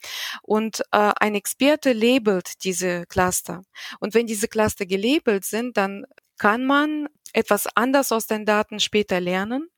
Und 0.42 0.80
äh, 0.92 1.12
ein 1.20 1.34
Experte 1.34 1.92
labelt 1.92 2.64
diese 2.64 3.06
Cluster. 3.06 3.62
Und 4.00 4.14
wenn 4.14 4.26
diese 4.26 4.48
Cluster 4.48 4.86
gelabelt 4.86 5.44
sind, 5.44 5.76
dann 5.76 6.04
kann 6.38 6.66
man 6.66 7.08
etwas 7.32 7.68
anders 7.74 8.10
aus 8.12 8.26
den 8.26 8.44
Daten 8.44 8.80
später 8.80 9.20
lernen. 9.20 9.68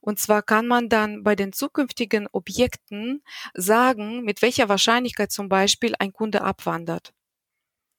Und 0.00 0.18
zwar 0.18 0.42
kann 0.42 0.66
man 0.66 0.88
dann 0.88 1.22
bei 1.22 1.36
den 1.36 1.52
zukünftigen 1.52 2.26
Objekten 2.32 3.22
sagen, 3.54 4.22
mit 4.22 4.42
welcher 4.42 4.68
Wahrscheinlichkeit 4.68 5.30
zum 5.30 5.48
Beispiel 5.48 5.94
ein 5.98 6.12
Kunde 6.12 6.42
abwandert. 6.42 7.12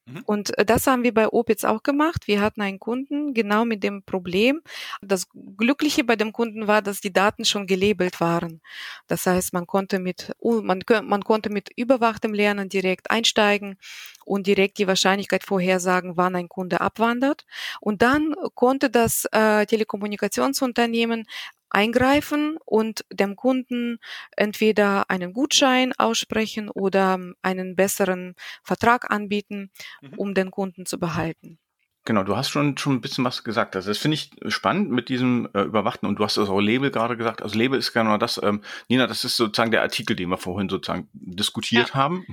Mhm. 0.08 0.24
Und 0.26 0.58
äh, 0.58 0.66
das 0.66 0.88
haben 0.88 1.04
wir 1.04 1.14
bei 1.14 1.28
Opitz 1.28 1.64
auch 1.64 1.84
gemacht. 1.84 2.28
Wir 2.28 2.42
hatten 2.42 2.62
einen 2.62 2.80
Kunden 2.80 3.34
genau 3.34 3.66
mit 3.66 3.84
dem 3.84 4.04
Problem. 4.04 4.62
Das 5.02 5.28
Glückliche 5.58 6.04
bei 6.04 6.16
dem 6.16 6.32
Kunden 6.32 6.68
war, 6.68 6.82
dass 6.82 7.02
die 7.02 7.12
Daten 7.12 7.46
schon 7.46 7.68
gelabelt 7.68 8.22
waren. 8.22 8.62
Das 9.08 9.26
heißt, 9.26 9.54
man 9.54 9.68
konnte 9.68 10.00
mit, 10.00 10.34
man, 10.42 10.82
man 11.04 11.24
konnte 11.24 11.50
mit 11.50 11.70
überwachtem 11.76 12.34
Lernen 12.34 12.70
direkt 12.70 13.12
einsteigen 13.12 13.78
und 14.26 14.48
direkt 14.48 14.78
die 14.78 14.88
Wahrscheinlichkeit 14.88 15.44
vorhersagen, 15.44 16.18
wann 16.18 16.36
ein 16.36 16.50
Kunde 16.50 16.82
abwandert. 16.82 17.46
Und 17.82 18.02
dann 18.02 18.34
konnte 18.56 18.90
das 18.90 19.26
äh, 19.32 19.66
Telekommunikationsunternehmen 19.66 21.26
eingreifen 21.70 22.58
und 22.66 23.06
dem 23.12 23.36
Kunden 23.36 24.00
entweder 24.36 25.10
einen 25.10 25.34
Gutschein 25.34 25.94
aussprechen 25.98 26.70
oder 26.70 27.20
einen 27.42 27.76
besseren 27.76 28.36
Vertrag 28.64 29.12
anbieten, 29.12 29.72
mhm. 30.02 30.14
um 30.16 30.34
den 30.34 30.52
Kunden 30.52 30.86
zu 30.86 31.00
behalten. 31.00 31.60
Genau, 32.08 32.24
du 32.24 32.38
hast 32.38 32.50
schon 32.50 32.78
schon 32.78 32.94
ein 32.94 33.02
bisschen 33.02 33.26
was 33.26 33.44
gesagt. 33.44 33.76
Also 33.76 33.90
das 33.90 33.98
finde 33.98 34.16
ich 34.16 34.32
spannend 34.48 34.90
mit 34.92 35.10
diesem 35.10 35.50
äh, 35.54 35.64
Überwachten 35.64 36.08
und 36.08 36.18
du 36.18 36.24
hast 36.24 36.38
das 36.38 36.48
auch 36.48 36.62
Label 36.62 36.90
gerade 36.90 37.18
gesagt. 37.18 37.42
Also 37.42 37.58
Label 37.58 37.78
ist 37.78 37.92
genau 37.92 38.18
das, 38.18 38.40
ähm, 38.42 38.64
Nina, 38.88 39.08
das 39.08 39.26
ist 39.26 39.36
sozusagen 39.36 39.72
der 39.72 39.82
Artikel, 39.82 40.16
den 40.16 40.30
wir 40.30 40.38
vorhin 40.38 40.70
sozusagen 40.70 41.10
diskutiert 41.12 41.90
ja. 41.90 41.96
haben. 41.96 42.26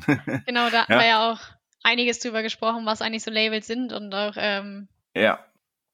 Genau, 0.46 0.70
da 0.70 0.84
ja. 0.88 0.88
haben 0.88 1.00
wir 1.00 1.06
ja 1.08 1.32
auch 1.32 1.40
einiges 1.82 2.20
drüber 2.20 2.44
gesprochen, 2.44 2.86
was 2.86 3.02
eigentlich 3.02 3.24
so 3.24 3.32
Labels 3.32 3.66
sind 3.66 3.92
und 3.92 4.14
auch 4.14 4.34
ähm, 4.36 4.86
ja. 5.16 5.44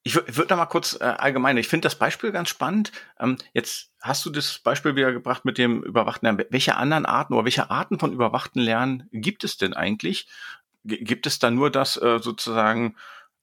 Ich 0.02 0.14
würde 0.14 0.47
da 0.47 0.57
mal 0.57 0.66
kurz 0.66 0.97
äh, 0.99 1.04
allgemein, 1.04 1.59
ich 1.59 1.69
finde 1.69 1.87
das 1.87 1.99
Beispiel 1.99 2.33
ganz 2.33 2.49
spannend. 2.49 2.90
Ähm, 3.19 3.37
jetzt 3.52 3.92
hast 4.00 4.25
du 4.25 4.30
das 4.30 4.59
Beispiel 4.59 4.97
wieder 4.97 5.12
gebracht 5.12 5.45
mit 5.45 5.59
dem 5.59 5.83
überwachten 5.83 6.26
Lernen. 6.26 6.45
Welche 6.49 6.76
anderen 6.76 7.04
Arten 7.04 7.35
oder 7.35 7.45
welche 7.45 7.71
Arten 7.71 7.99
von 7.99 8.12
überwachten 8.12 8.61
Lernen 8.61 9.09
gibt 9.12 9.45
es 9.45 9.59
denn 9.59 9.75
eigentlich? 9.75 10.26
G 10.85 11.04
gibt 11.04 11.26
es 11.26 11.38
da 11.38 11.50
nur 11.50 11.71
das 11.71 11.99
äh, 11.99 12.19
sozusagen, 12.21 12.97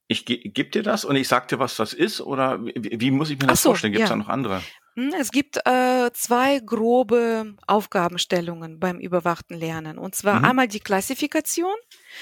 ich 0.07 0.25
ge 0.25 0.37
gebe 0.37 0.71
dir 0.71 0.81
das 0.81 1.05
und 1.05 1.15
ich 1.15 1.27
sag 1.27 1.47
dir, 1.47 1.59
was 1.59 1.75
das 1.75 1.93
ist? 1.93 2.21
Oder 2.21 2.63
wie, 2.65 2.73
wie 2.99 3.11
muss 3.11 3.29
ich 3.29 3.37
mir 3.39 3.45
das 3.45 3.61
so, 3.61 3.69
vorstellen? 3.69 3.93
Gibt 3.93 4.05
es 4.05 4.09
ja. 4.09 4.15
da 4.15 4.23
noch 4.23 4.29
andere? 4.29 4.63
Hm, 4.95 5.13
es 5.19 5.31
gibt 5.31 5.57
äh, 5.63 6.09
zwei 6.13 6.59
grobe 6.59 7.55
Aufgabenstellungen 7.67 8.79
beim 8.79 8.97
überwachten 8.97 9.55
Lernen. 9.55 9.99
Und 9.99 10.15
zwar 10.15 10.39
mhm. 10.39 10.45
einmal 10.45 10.67
die 10.67 10.79
Klassifikation. 10.79 11.75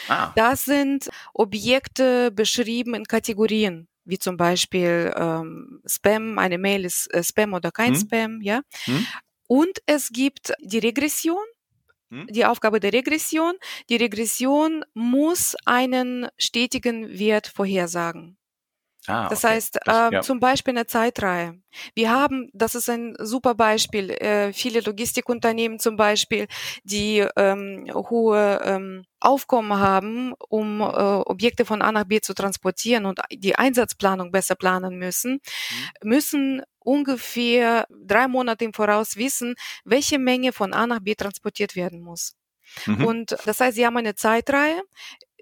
Ah. 0.09 0.33
Das 0.35 0.65
sind 0.65 1.09
Objekte 1.33 2.31
beschrieben 2.31 2.95
in 2.95 3.05
Kategorien 3.05 3.87
wie 4.05 4.19
zum 4.19 4.37
Beispiel 4.37 5.13
ähm, 5.15 5.81
Spam, 5.85 6.37
eine 6.39 6.57
Mail 6.57 6.85
ist 6.85 7.13
äh, 7.13 7.23
Spam 7.23 7.53
oder 7.53 7.71
kein 7.71 7.93
hm? 7.93 7.99
Spam, 7.99 8.41
ja. 8.41 8.61
Hm? 8.85 9.05
Und 9.47 9.79
es 9.85 10.09
gibt 10.09 10.53
die 10.61 10.79
Regression, 10.79 11.43
hm? 12.09 12.27
die 12.27 12.45
Aufgabe 12.45 12.79
der 12.79 12.93
Regression. 12.93 13.53
Die 13.89 13.97
Regression 13.97 14.83
muss 14.93 15.55
einen 15.65 16.27
stetigen 16.37 17.19
Wert 17.19 17.47
vorhersagen. 17.47 18.37
Ah, 19.07 19.29
das 19.29 19.43
okay. 19.43 19.53
heißt, 19.53 19.79
das, 19.83 20.11
äh, 20.11 20.15
ja. 20.15 20.21
zum 20.21 20.39
Beispiel 20.39 20.73
eine 20.73 20.85
Zeitreihe. 20.87 21.59
Wir 21.93 22.11
haben, 22.11 22.49
das 22.53 22.75
ist 22.75 22.89
ein 22.89 23.15
super 23.19 23.55
Beispiel, 23.55 24.11
äh, 24.11 24.53
viele 24.53 24.81
Logistikunternehmen 24.81 25.79
zum 25.79 25.95
Beispiel, 25.95 26.47
die 26.83 27.25
ähm, 27.35 27.89
hohe 27.93 28.61
ähm, 28.63 29.03
Aufkommen 29.19 29.79
haben, 29.79 30.33
um 30.49 30.81
äh, 30.81 30.83
Objekte 30.83 31.65
von 31.65 31.81
A 31.81 31.91
nach 31.91 32.05
B 32.05 32.21
zu 32.21 32.33
transportieren 32.33 33.05
und 33.05 33.19
die 33.31 33.55
Einsatzplanung 33.55 34.31
besser 34.31 34.55
planen 34.55 34.97
müssen, 34.97 35.33
mhm. 36.03 36.09
müssen 36.09 36.61
ungefähr 36.79 37.87
drei 37.89 38.27
Monate 38.27 38.65
im 38.65 38.73
Voraus 38.73 39.17
wissen, 39.17 39.55
welche 39.83 40.19
Menge 40.19 40.53
von 40.53 40.73
A 40.73 40.85
nach 40.87 40.99
B 40.99 41.15
transportiert 41.15 41.75
werden 41.75 42.01
muss. 42.01 42.35
Mhm. 42.85 43.05
Und 43.05 43.37
das 43.45 43.59
heißt, 43.59 43.75
sie 43.75 43.85
haben 43.85 43.97
eine 43.97 44.15
Zeitreihe, 44.15 44.81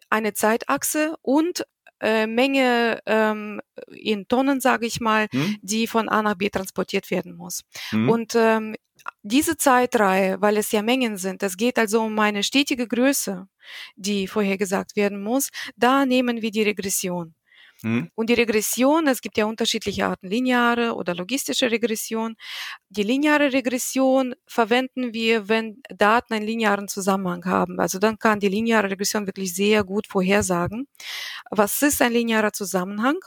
eine 0.09 0.33
Zeitachse 0.33 1.15
und 1.21 1.65
äh, 2.03 2.27
Menge 2.27 2.99
ähm, 3.05 3.61
in 3.87 4.27
Tonnen, 4.27 4.59
sage 4.59 4.85
ich 4.85 4.99
mal, 4.99 5.27
hm? 5.31 5.57
die 5.61 5.87
von 5.87 6.09
A 6.09 6.21
nach 6.21 6.35
B 6.35 6.49
transportiert 6.49 7.09
werden 7.09 7.35
muss. 7.35 7.61
Hm? 7.89 8.09
Und 8.09 8.35
ähm, 8.35 8.75
diese 9.21 9.57
Zeitreihe, 9.57 10.41
weil 10.41 10.57
es 10.57 10.71
ja 10.71 10.81
Mengen 10.81 11.17
sind, 11.17 11.43
es 11.43 11.57
geht 11.57 11.79
also 11.79 12.01
um 12.03 12.19
eine 12.19 12.43
stetige 12.43 12.87
Größe, 12.87 13.47
die 13.95 14.27
vorhergesagt 14.27 14.95
werden 14.95 15.21
muss, 15.23 15.49
da 15.75 16.05
nehmen 16.05 16.41
wir 16.41 16.51
die 16.51 16.63
Regression. 16.63 17.33
Mhm. 17.83 18.09
Und 18.15 18.29
die 18.29 18.33
Regression, 18.33 19.07
es 19.07 19.21
gibt 19.21 19.37
ja 19.37 19.45
unterschiedliche 19.45 20.05
Arten, 20.05 20.27
lineare 20.27 20.95
oder 20.95 21.13
logistische 21.13 21.69
Regression. 21.69 22.35
Die 22.89 23.03
lineare 23.03 23.51
Regression 23.51 24.35
verwenden 24.47 25.13
wir, 25.13 25.49
wenn 25.49 25.81
Daten 25.89 26.33
einen 26.33 26.45
linearen 26.45 26.87
Zusammenhang 26.87 27.45
haben. 27.45 27.79
Also 27.79 27.99
dann 27.99 28.17
kann 28.17 28.39
die 28.39 28.47
lineare 28.47 28.89
Regression 28.89 29.27
wirklich 29.27 29.53
sehr 29.53 29.83
gut 29.83 30.07
vorhersagen. 30.07 30.87
Was 31.51 31.81
ist 31.81 32.01
ein 32.01 32.13
linearer 32.13 32.53
Zusammenhang? 32.53 33.17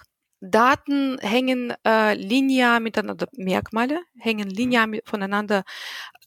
Daten 0.41 1.19
hängen 1.21 1.75
äh, 1.87 2.15
linear 2.15 2.81
miteinander, 2.81 3.27
Merkmale 3.37 4.01
hängen 4.19 4.49
linear 4.49 4.87
mit, 4.87 5.09
voneinander 5.09 5.65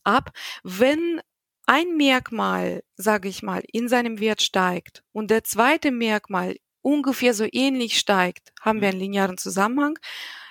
ab. 0.04 0.32
Wenn 0.64 1.22
ein 1.66 1.98
Merkmal, 1.98 2.84
sage 2.96 3.30
ich 3.30 3.44
mal, 3.44 3.64
in 3.72 3.88
seinem 3.88 4.20
Wert 4.20 4.42
steigt 4.42 5.04
und 5.12 5.30
der 5.30 5.44
zweite 5.44 5.92
Merkmal 5.92 6.56
ungefähr 6.82 7.34
so 7.34 7.46
ähnlich 7.52 7.98
steigt, 7.98 8.52
haben 8.62 8.82
wir 8.82 8.88
mhm. 8.88 8.94
einen 8.94 9.02
linearen 9.02 9.38
Zusammenhang. 9.38 9.98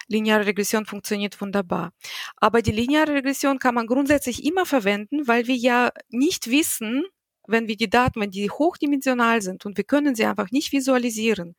Lineare 0.09 0.47
Regression 0.47 0.87
funktioniert 0.87 1.39
wunderbar. 1.41 1.93
Aber 2.37 2.63
die 2.63 2.73
lineare 2.73 3.13
Regression 3.13 3.59
kann 3.59 3.75
man 3.75 3.87
grundsätzlich 3.87 4.45
immer 4.45 4.65
verwenden, 4.65 5.29
weil 5.29 5.47
wir 5.47 5.57
ja 5.57 5.91
nicht 6.09 6.51
wissen, 6.51 7.05
wenn 7.47 7.67
wir 7.67 7.77
die 7.77 7.91
Daten, 7.91 8.21
wenn 8.21 8.31
die 8.31 8.51
hochdimensional 8.51 9.43
sind 9.43 9.67
und 9.67 9.77
wir 9.77 9.85
können 9.85 10.15
sie 10.15 10.25
einfach 10.25 10.51
nicht 10.51 10.73
visualisieren, 10.73 11.57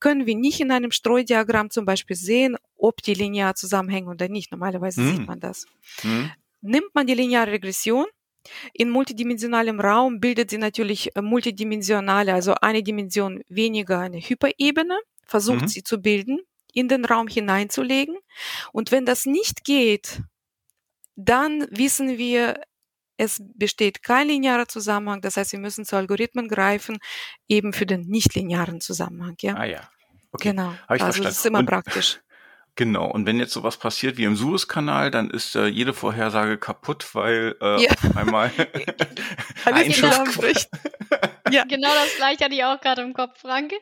können 0.00 0.26
wir 0.26 0.36
nicht 0.36 0.60
in 0.60 0.70
einem 0.70 0.90
Streudiagramm 0.90 1.70
zum 1.70 1.84
Beispiel 1.84 2.16
sehen, 2.16 2.56
ob 2.76 3.02
die 3.02 3.14
linear 3.14 3.54
zusammenhängen 3.54 4.08
oder 4.08 4.28
nicht. 4.28 4.50
Normalerweise 4.50 5.00
mhm. 5.00 5.16
sieht 5.16 5.26
man 5.26 5.40
das. 5.40 5.66
Mhm. 6.02 6.30
Nimmt 6.60 6.94
man 6.94 7.06
die 7.06 7.14
lineare 7.14 7.52
Regression, 7.52 8.06
in 8.72 8.90
multidimensionalem 8.90 9.80
Raum 9.80 10.20
bildet 10.20 10.50
sie 10.50 10.58
natürlich 10.58 11.10
multidimensionale, 11.20 12.34
also 12.34 12.54
eine 12.60 12.82
Dimension 12.82 13.42
weniger 13.48 13.98
eine 14.00 14.18
Hyperebene, 14.18 14.98
versucht 15.26 15.62
mhm. 15.62 15.68
sie 15.68 15.82
zu 15.82 16.00
bilden, 16.00 16.40
in 16.72 16.88
den 16.88 17.04
Raum 17.04 17.28
hineinzulegen. 17.28 18.16
Und 18.72 18.92
wenn 18.92 19.04
das 19.04 19.26
nicht 19.26 19.64
geht, 19.64 20.22
dann 21.16 21.66
wissen 21.70 22.18
wir, 22.18 22.60
es 23.16 23.42
besteht 23.54 24.02
kein 24.02 24.28
linearer 24.28 24.68
Zusammenhang. 24.68 25.20
Das 25.20 25.36
heißt, 25.36 25.52
wir 25.52 25.58
müssen 25.58 25.84
zu 25.84 25.96
Algorithmen 25.96 26.48
greifen, 26.48 26.98
eben 27.48 27.72
für 27.72 27.86
den 27.86 28.02
nichtlinearen 28.02 28.80
Zusammenhang. 28.80 29.36
Ja? 29.40 29.54
Ah 29.56 29.64
ja. 29.64 29.90
Okay. 30.30 30.50
Genau. 30.50 30.74
also 30.86 31.04
verstanden. 31.04 31.24
das 31.24 31.38
ist 31.38 31.46
immer 31.46 31.58
und, 31.60 31.66
praktisch. 31.66 32.20
Genau, 32.78 33.10
und 33.10 33.26
wenn 33.26 33.40
jetzt 33.40 33.52
sowas 33.52 33.76
passiert 33.76 34.18
wie 34.18 34.24
im 34.24 34.36
Suezkanal, 34.36 35.10
dann 35.10 35.30
ist 35.30 35.56
äh, 35.56 35.66
jede 35.66 35.92
Vorhersage 35.92 36.58
kaputt, 36.58 37.12
weil 37.12 37.56
äh, 37.60 37.82
ja. 37.82 37.90
einmal 38.14 38.52
ein 39.64 39.92
Schuss 39.92 40.36
bricht. 40.36 40.68
ja, 41.50 41.64
genau 41.64 41.88
das 41.88 42.14
gleiche 42.14 42.44
hatte 42.44 42.54
ich 42.54 42.62
auch 42.62 42.80
gerade 42.80 43.02
im 43.02 43.14
Kopf, 43.14 43.40
Franke. 43.40 43.74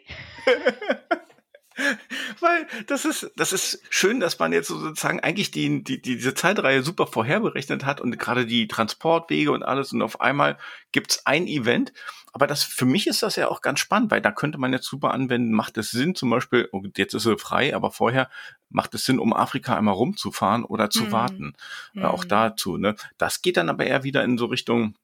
Weil 2.41 2.67
das 2.87 3.05
ist, 3.05 3.31
das 3.37 3.53
ist 3.53 3.83
schön, 3.91 4.19
dass 4.19 4.39
man 4.39 4.55
jetzt 4.55 4.69
sozusagen 4.69 5.21
eigentlich 5.21 5.51
die, 5.51 5.85
die, 5.85 6.01
diese 6.01 6.33
Zeitreihe 6.33 6.83
super 6.83 7.07
vorherberechnet 7.07 7.85
hat 7.85 8.01
und 8.01 8.19
gerade 8.19 8.47
die 8.47 8.67
Transportwege 8.67 9.53
und 9.53 9.63
alles 9.63 9.93
und 9.93 10.01
auf 10.01 10.23
einmal 10.23 10.57
gibt's 10.93 11.27
ein 11.27 11.47
Event. 11.47 11.93
Aber 12.37 12.47
das, 12.47 12.65
für 12.65 12.85
mich 12.85 13.07
ist 13.07 13.23
das 13.23 13.37
ja 13.37 13.49
auch 13.49 13.63
ganz 13.63 13.81
spannend, 13.81 14.11
weil 14.11 14.21
da 14.21 14.31
könnte 14.31 14.59
man 14.59 14.71
jetzt 14.71 14.85
super 14.85 15.15
anwenden, 15.15 15.53
macht 15.53 15.79
es 15.79 15.91
Sinn 15.91 16.15
zum 16.15 16.29
Beispiel, 16.29 16.69
oh, 16.71 16.83
jetzt 16.95 17.15
ist 17.15 17.25
er 17.25 17.39
frei, 17.39 17.75
aber 17.75 17.91
vorher 17.91 18.29
macht 18.69 18.95
es 18.95 19.07
Sinn, 19.07 19.19
um 19.19 19.33
Afrika 19.33 19.75
einmal 19.75 19.95
rumzufahren 19.95 20.63
oder 20.67 20.91
zu 20.91 21.05
mhm. 21.05 21.13
warten. 21.13 21.55
Mhm. 21.95 22.03
Äh, 22.03 22.05
auch 22.05 22.27
dazu, 22.27 22.77
ne? 22.77 22.95
Das 23.17 23.41
geht 23.41 23.57
dann 23.57 23.71
aber 23.71 23.87
eher 23.87 24.03
wieder 24.03 24.23
in 24.23 24.37
so 24.37 24.45
Richtung, 24.45 24.97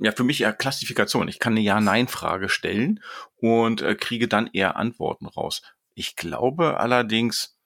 ja, 0.00 0.10
für 0.10 0.24
mich 0.24 0.40
eher 0.40 0.52
Klassifikation. 0.52 1.28
Ich 1.28 1.38
kann 1.38 1.52
eine 1.52 1.60
Ja-Nein-Frage 1.60 2.48
stellen 2.48 2.98
und 3.36 3.82
äh, 3.82 3.94
kriege 3.94 4.26
dann 4.26 4.50
eher 4.52 4.74
Antworten 4.74 5.26
raus. 5.26 5.62
Ich 5.94 6.16
glaube 6.16 6.80
allerdings, 6.80 7.56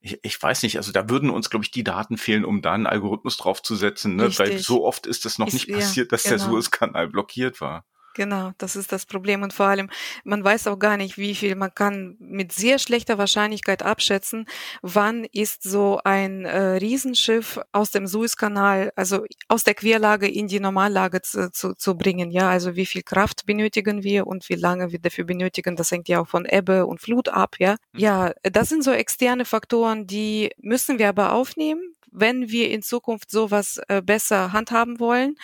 ich, 0.00 0.18
ich 0.22 0.42
weiß 0.42 0.62
nicht, 0.62 0.76
also 0.76 0.92
da 0.92 1.08
würden 1.08 1.30
uns, 1.30 1.48
glaube 1.48 1.64
ich, 1.64 1.70
die 1.70 1.84
Daten 1.84 2.18
fehlen, 2.18 2.44
um 2.44 2.60
da 2.60 2.74
einen 2.74 2.86
Algorithmus 2.86 3.38
draufzusetzen, 3.38 4.16
ne? 4.16 4.38
weil 4.38 4.58
so 4.58 4.84
oft 4.84 5.06
ist 5.06 5.24
es 5.24 5.38
noch 5.38 5.46
ist, 5.46 5.54
nicht 5.54 5.72
passiert, 5.72 6.12
dass 6.12 6.24
genau. 6.24 6.36
der 6.36 6.44
Suezkanal 6.44 7.08
blockiert 7.08 7.62
war. 7.62 7.86
Genau, 8.18 8.50
das 8.58 8.74
ist 8.74 8.90
das 8.90 9.06
Problem. 9.06 9.44
Und 9.44 9.52
vor 9.52 9.66
allem, 9.66 9.88
man 10.24 10.42
weiß 10.42 10.66
auch 10.66 10.80
gar 10.80 10.96
nicht, 10.96 11.18
wie 11.18 11.36
viel. 11.36 11.54
Man 11.54 11.72
kann 11.72 12.16
mit 12.18 12.50
sehr 12.50 12.80
schlechter 12.80 13.16
Wahrscheinlichkeit 13.16 13.84
abschätzen, 13.84 14.46
wann 14.82 15.24
ist 15.30 15.62
so 15.62 16.00
ein 16.02 16.44
äh, 16.44 16.78
Riesenschiff 16.78 17.60
aus 17.70 17.92
dem 17.92 18.08
Suezkanal, 18.08 18.92
also 18.96 19.24
aus 19.46 19.62
der 19.62 19.74
Querlage 19.74 20.26
in 20.26 20.48
die 20.48 20.58
Normallage 20.58 21.22
zu, 21.22 21.52
zu, 21.52 21.74
zu 21.74 21.96
bringen. 21.96 22.32
Ja, 22.32 22.50
also 22.50 22.74
wie 22.74 22.86
viel 22.86 23.02
Kraft 23.02 23.46
benötigen 23.46 24.02
wir 24.02 24.26
und 24.26 24.48
wie 24.48 24.56
lange 24.56 24.90
wir 24.90 24.98
dafür 24.98 25.22
benötigen. 25.22 25.76
Das 25.76 25.92
hängt 25.92 26.08
ja 26.08 26.20
auch 26.20 26.26
von 26.26 26.44
Ebbe 26.44 26.86
und 26.86 27.00
Flut 27.00 27.28
ab. 27.28 27.54
Ja, 27.60 27.76
mhm. 27.92 28.00
ja, 28.00 28.32
das 28.42 28.68
sind 28.68 28.82
so 28.82 28.90
externe 28.90 29.44
Faktoren, 29.44 30.08
die 30.08 30.50
müssen 30.60 30.98
wir 30.98 31.08
aber 31.08 31.34
aufnehmen 31.34 31.94
wenn 32.12 32.48
wir 32.50 32.70
in 32.70 32.82
Zukunft 32.82 33.30
sowas 33.30 33.80
äh, 33.88 34.02
besser 34.02 34.52
handhaben 34.52 35.00
wollen, 35.00 35.36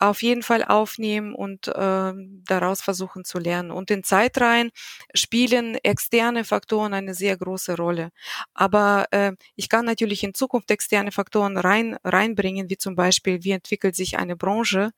auf 0.00 0.22
jeden 0.22 0.42
Fall 0.42 0.64
aufnehmen 0.64 1.34
und 1.34 1.68
äh, 1.68 2.12
daraus 2.46 2.82
versuchen 2.82 3.24
zu 3.24 3.38
lernen. 3.38 3.70
Und 3.70 3.90
in 3.90 4.04
Zeitreihen 4.04 4.70
spielen 5.14 5.76
externe 5.76 6.44
Faktoren 6.44 6.94
eine 6.94 7.14
sehr 7.14 7.36
große 7.36 7.76
Rolle. 7.76 8.10
Aber 8.54 9.06
äh, 9.10 9.32
ich 9.56 9.68
kann 9.68 9.84
natürlich 9.84 10.22
in 10.24 10.34
Zukunft 10.34 10.70
externe 10.70 11.12
Faktoren 11.12 11.56
rein, 11.56 11.96
reinbringen, 12.04 12.70
wie 12.70 12.78
zum 12.78 12.94
Beispiel, 12.96 13.44
wie 13.44 13.52
entwickelt 13.52 13.96
sich 13.96 14.18
eine 14.18 14.36
Branche 14.36 14.90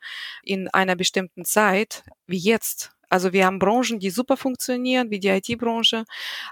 in 0.42 0.68
einer 0.68 0.96
bestimmten 0.96 1.44
Zeit, 1.44 2.04
wie 2.26 2.38
jetzt. 2.38 2.90
Also 3.08 3.32
wir 3.32 3.46
haben 3.46 3.58
Branchen, 3.58 4.00
die 4.00 4.10
super 4.10 4.36
funktionieren, 4.36 5.10
wie 5.10 5.20
die 5.20 5.28
IT-Branche, 5.28 6.04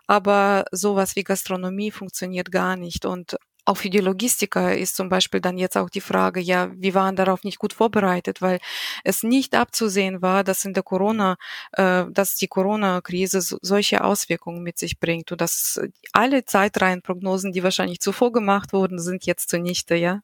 aber 0.07 0.64
sowas 0.70 1.16
wie 1.16 1.25
Gastronomie 1.25 1.90
funktioniert 1.90 2.53
gar 2.53 2.77
nicht. 2.77 3.05
Und 3.05 3.37
auch 3.64 3.77
für 3.77 3.90
die 3.90 3.98
Logistiker 3.98 4.77
ist 4.77 4.96
zum 4.96 5.09
Beispiel 5.09 5.40
dann 5.40 5.57
jetzt 5.57 5.77
auch 5.77 5.88
die 5.88 6.01
Frage, 6.01 6.40
ja, 6.40 6.70
wir 6.75 6.94
waren 6.94 7.16
darauf 7.16 7.44
nicht 7.44 7.59
gut 7.59 7.72
vorbereitet, 7.72 8.42
weil 8.42 8.59
es 9.05 9.22
nicht 9.22 9.55
abzusehen 9.55 10.20
war, 10.20 10.42
dass 10.42 10.64
in 10.64 10.75
der 10.75 10.83
Corona, 10.83 11.37
äh, 11.72 12.05
dass 12.11 12.37
die 12.37 12.48
Corona-Krise 12.48 13.40
so, 13.40 13.59
solche 13.62 14.03
Auswirkungen 14.03 14.62
mit 14.62 14.79
sich 14.79 14.98
bringt 14.98 15.31
und 15.31 15.40
dass 15.40 15.81
alle 16.12 16.44
Zeitreihenprognosen, 16.44 17.53
die 17.53 17.62
wahrscheinlich 17.62 18.01
zuvor 18.01 18.33
gemacht 18.33 18.72
wurden, 18.72 18.98
sind 18.98 19.27
jetzt 19.27 19.48
zunichte, 19.48 19.94
ja. 19.94 20.20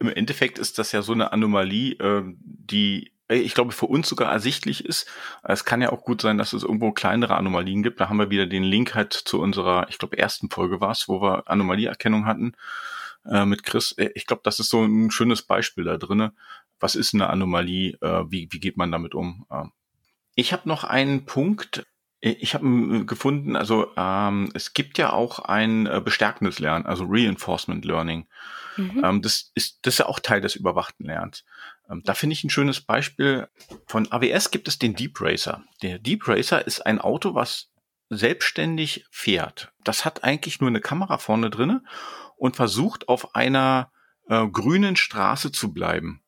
Im 0.00 0.08
Endeffekt 0.08 0.58
ist 0.58 0.78
das 0.78 0.92
ja 0.92 1.02
so 1.02 1.12
eine 1.12 1.32
Anomalie, 1.32 1.92
äh, 1.94 2.22
die 2.40 3.12
ich 3.28 3.54
glaube, 3.54 3.72
für 3.72 3.86
uns 3.86 4.08
sogar 4.08 4.32
ersichtlich 4.32 4.84
ist. 4.84 5.06
Es 5.42 5.64
kann 5.64 5.82
ja 5.82 5.90
auch 5.92 6.02
gut 6.02 6.22
sein, 6.22 6.38
dass 6.38 6.52
es 6.52 6.62
irgendwo 6.62 6.92
kleinere 6.92 7.36
Anomalien 7.36 7.82
gibt. 7.82 8.00
Da 8.00 8.08
haben 8.08 8.18
wir 8.18 8.30
wieder 8.30 8.46
den 8.46 8.62
Link 8.62 8.94
halt 8.94 9.12
zu 9.12 9.40
unserer, 9.40 9.86
ich 9.90 9.98
glaube, 9.98 10.18
ersten 10.18 10.50
Folge 10.50 10.80
war 10.80 10.92
es, 10.92 11.08
wo 11.08 11.20
wir 11.20 11.48
Anomalieerkennung 11.48 12.24
hatten 12.26 12.54
äh, 13.26 13.44
mit 13.44 13.62
Chris. 13.62 13.92
Äh, 13.92 14.10
ich 14.14 14.26
glaube, 14.26 14.42
das 14.44 14.60
ist 14.60 14.70
so 14.70 14.82
ein 14.82 15.10
schönes 15.10 15.42
Beispiel 15.42 15.84
da 15.84 15.98
drinne. 15.98 16.32
Was 16.80 16.94
ist 16.94 17.14
eine 17.14 17.28
Anomalie? 17.28 17.98
Äh, 18.00 18.24
wie, 18.30 18.48
wie 18.50 18.60
geht 18.60 18.76
man 18.76 18.90
damit 18.90 19.14
um? 19.14 19.46
Äh, 19.50 19.64
ich 20.34 20.52
habe 20.52 20.68
noch 20.68 20.84
einen 20.84 21.26
Punkt. 21.26 21.86
Äh, 22.20 22.30
ich 22.30 22.54
habe 22.54 23.04
gefunden, 23.04 23.56
also 23.56 23.88
ähm, 23.96 24.50
es 24.54 24.72
gibt 24.72 24.96
ja 24.96 25.12
auch 25.12 25.40
ein 25.40 25.86
äh, 25.86 26.00
bestärkendes 26.02 26.60
Lernen, 26.60 26.86
also 26.86 27.04
Reinforcement 27.06 27.84
Learning. 27.84 28.26
Mhm. 28.76 29.04
Ähm, 29.04 29.22
das, 29.22 29.50
ist, 29.54 29.80
das 29.82 29.94
ist 29.94 29.98
ja 29.98 30.06
auch 30.06 30.20
Teil 30.20 30.40
des 30.40 30.54
überwachten 30.54 31.04
Lernens. 31.04 31.44
Ähm, 31.90 32.02
da 32.04 32.14
finde 32.14 32.34
ich 32.34 32.44
ein 32.44 32.50
schönes 32.50 32.80
Beispiel. 32.80 33.48
Von 33.86 34.10
AWS 34.10 34.50
gibt 34.50 34.68
es 34.68 34.78
den 34.78 34.94
Deep 34.94 35.20
Racer. 35.20 35.64
Der 35.82 35.98
Deep 35.98 36.26
Racer 36.28 36.66
ist 36.66 36.84
ein 36.84 37.00
Auto, 37.00 37.34
was 37.34 37.70
selbstständig 38.10 39.04
fährt. 39.10 39.72
Das 39.84 40.04
hat 40.04 40.24
eigentlich 40.24 40.60
nur 40.60 40.68
eine 40.68 40.80
Kamera 40.80 41.18
vorne 41.18 41.50
drinne 41.50 41.82
und 42.36 42.56
versucht 42.56 43.08
auf 43.08 43.34
einer 43.34 43.90
äh, 44.28 44.46
grünen 44.46 44.96
Straße 44.96 45.52
zu 45.52 45.72
bleiben. 45.72 46.22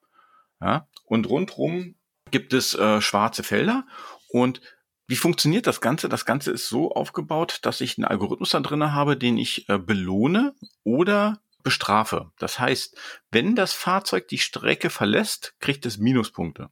Ja? 0.60 0.88
Und 1.04 1.28
rundrum 1.28 1.94
gibt 2.30 2.52
es 2.52 2.74
äh, 2.74 3.00
schwarze 3.00 3.42
Felder 3.42 3.86
und 4.28 4.60
wie 5.06 5.16
funktioniert 5.16 5.66
das 5.66 5.80
Ganze? 5.80 6.08
Das 6.08 6.24
Ganze 6.24 6.52
ist 6.52 6.68
so 6.68 6.92
aufgebaut, 6.92 7.58
dass 7.62 7.80
ich 7.80 7.98
einen 7.98 8.04
Algorithmus 8.04 8.50
da 8.50 8.60
drinne 8.60 8.94
habe, 8.94 9.16
den 9.16 9.38
ich 9.38 9.68
äh, 9.68 9.76
belohne 9.76 10.54
oder 10.84 11.40
bestrafe. 11.62 12.30
Das 12.38 12.58
heißt, 12.58 12.96
wenn 13.30 13.54
das 13.54 13.72
Fahrzeug 13.72 14.28
die 14.28 14.38
Strecke 14.38 14.90
verlässt, 14.90 15.54
kriegt 15.60 15.86
es 15.86 15.98
Minuspunkte. 15.98 16.70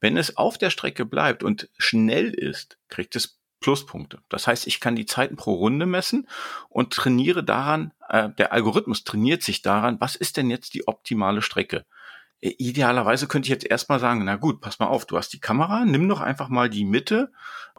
Wenn 0.00 0.16
es 0.16 0.36
auf 0.36 0.58
der 0.58 0.70
Strecke 0.70 1.04
bleibt 1.04 1.42
und 1.42 1.68
schnell 1.78 2.34
ist, 2.34 2.78
kriegt 2.88 3.16
es 3.16 3.38
Pluspunkte. 3.60 4.18
Das 4.28 4.46
heißt, 4.46 4.66
ich 4.66 4.80
kann 4.80 4.96
die 4.96 5.06
Zeiten 5.06 5.36
pro 5.36 5.54
Runde 5.54 5.86
messen 5.86 6.28
und 6.68 6.92
trainiere 6.92 7.44
daran, 7.44 7.92
äh, 8.08 8.28
der 8.30 8.52
Algorithmus 8.52 9.04
trainiert 9.04 9.42
sich 9.42 9.62
daran, 9.62 10.00
was 10.00 10.16
ist 10.16 10.36
denn 10.36 10.50
jetzt 10.50 10.74
die 10.74 10.88
optimale 10.88 11.40
Strecke? 11.40 11.86
Äh, 12.40 12.54
idealerweise 12.58 13.28
könnte 13.28 13.46
ich 13.46 13.50
jetzt 13.50 13.64
erstmal 13.64 14.00
sagen, 14.00 14.24
na 14.24 14.36
gut, 14.36 14.60
pass 14.60 14.80
mal 14.80 14.88
auf, 14.88 15.06
du 15.06 15.16
hast 15.16 15.32
die 15.32 15.40
Kamera, 15.40 15.84
nimm 15.84 16.08
doch 16.08 16.20
einfach 16.20 16.48
mal 16.48 16.68
die 16.68 16.84
Mitte 16.84 17.32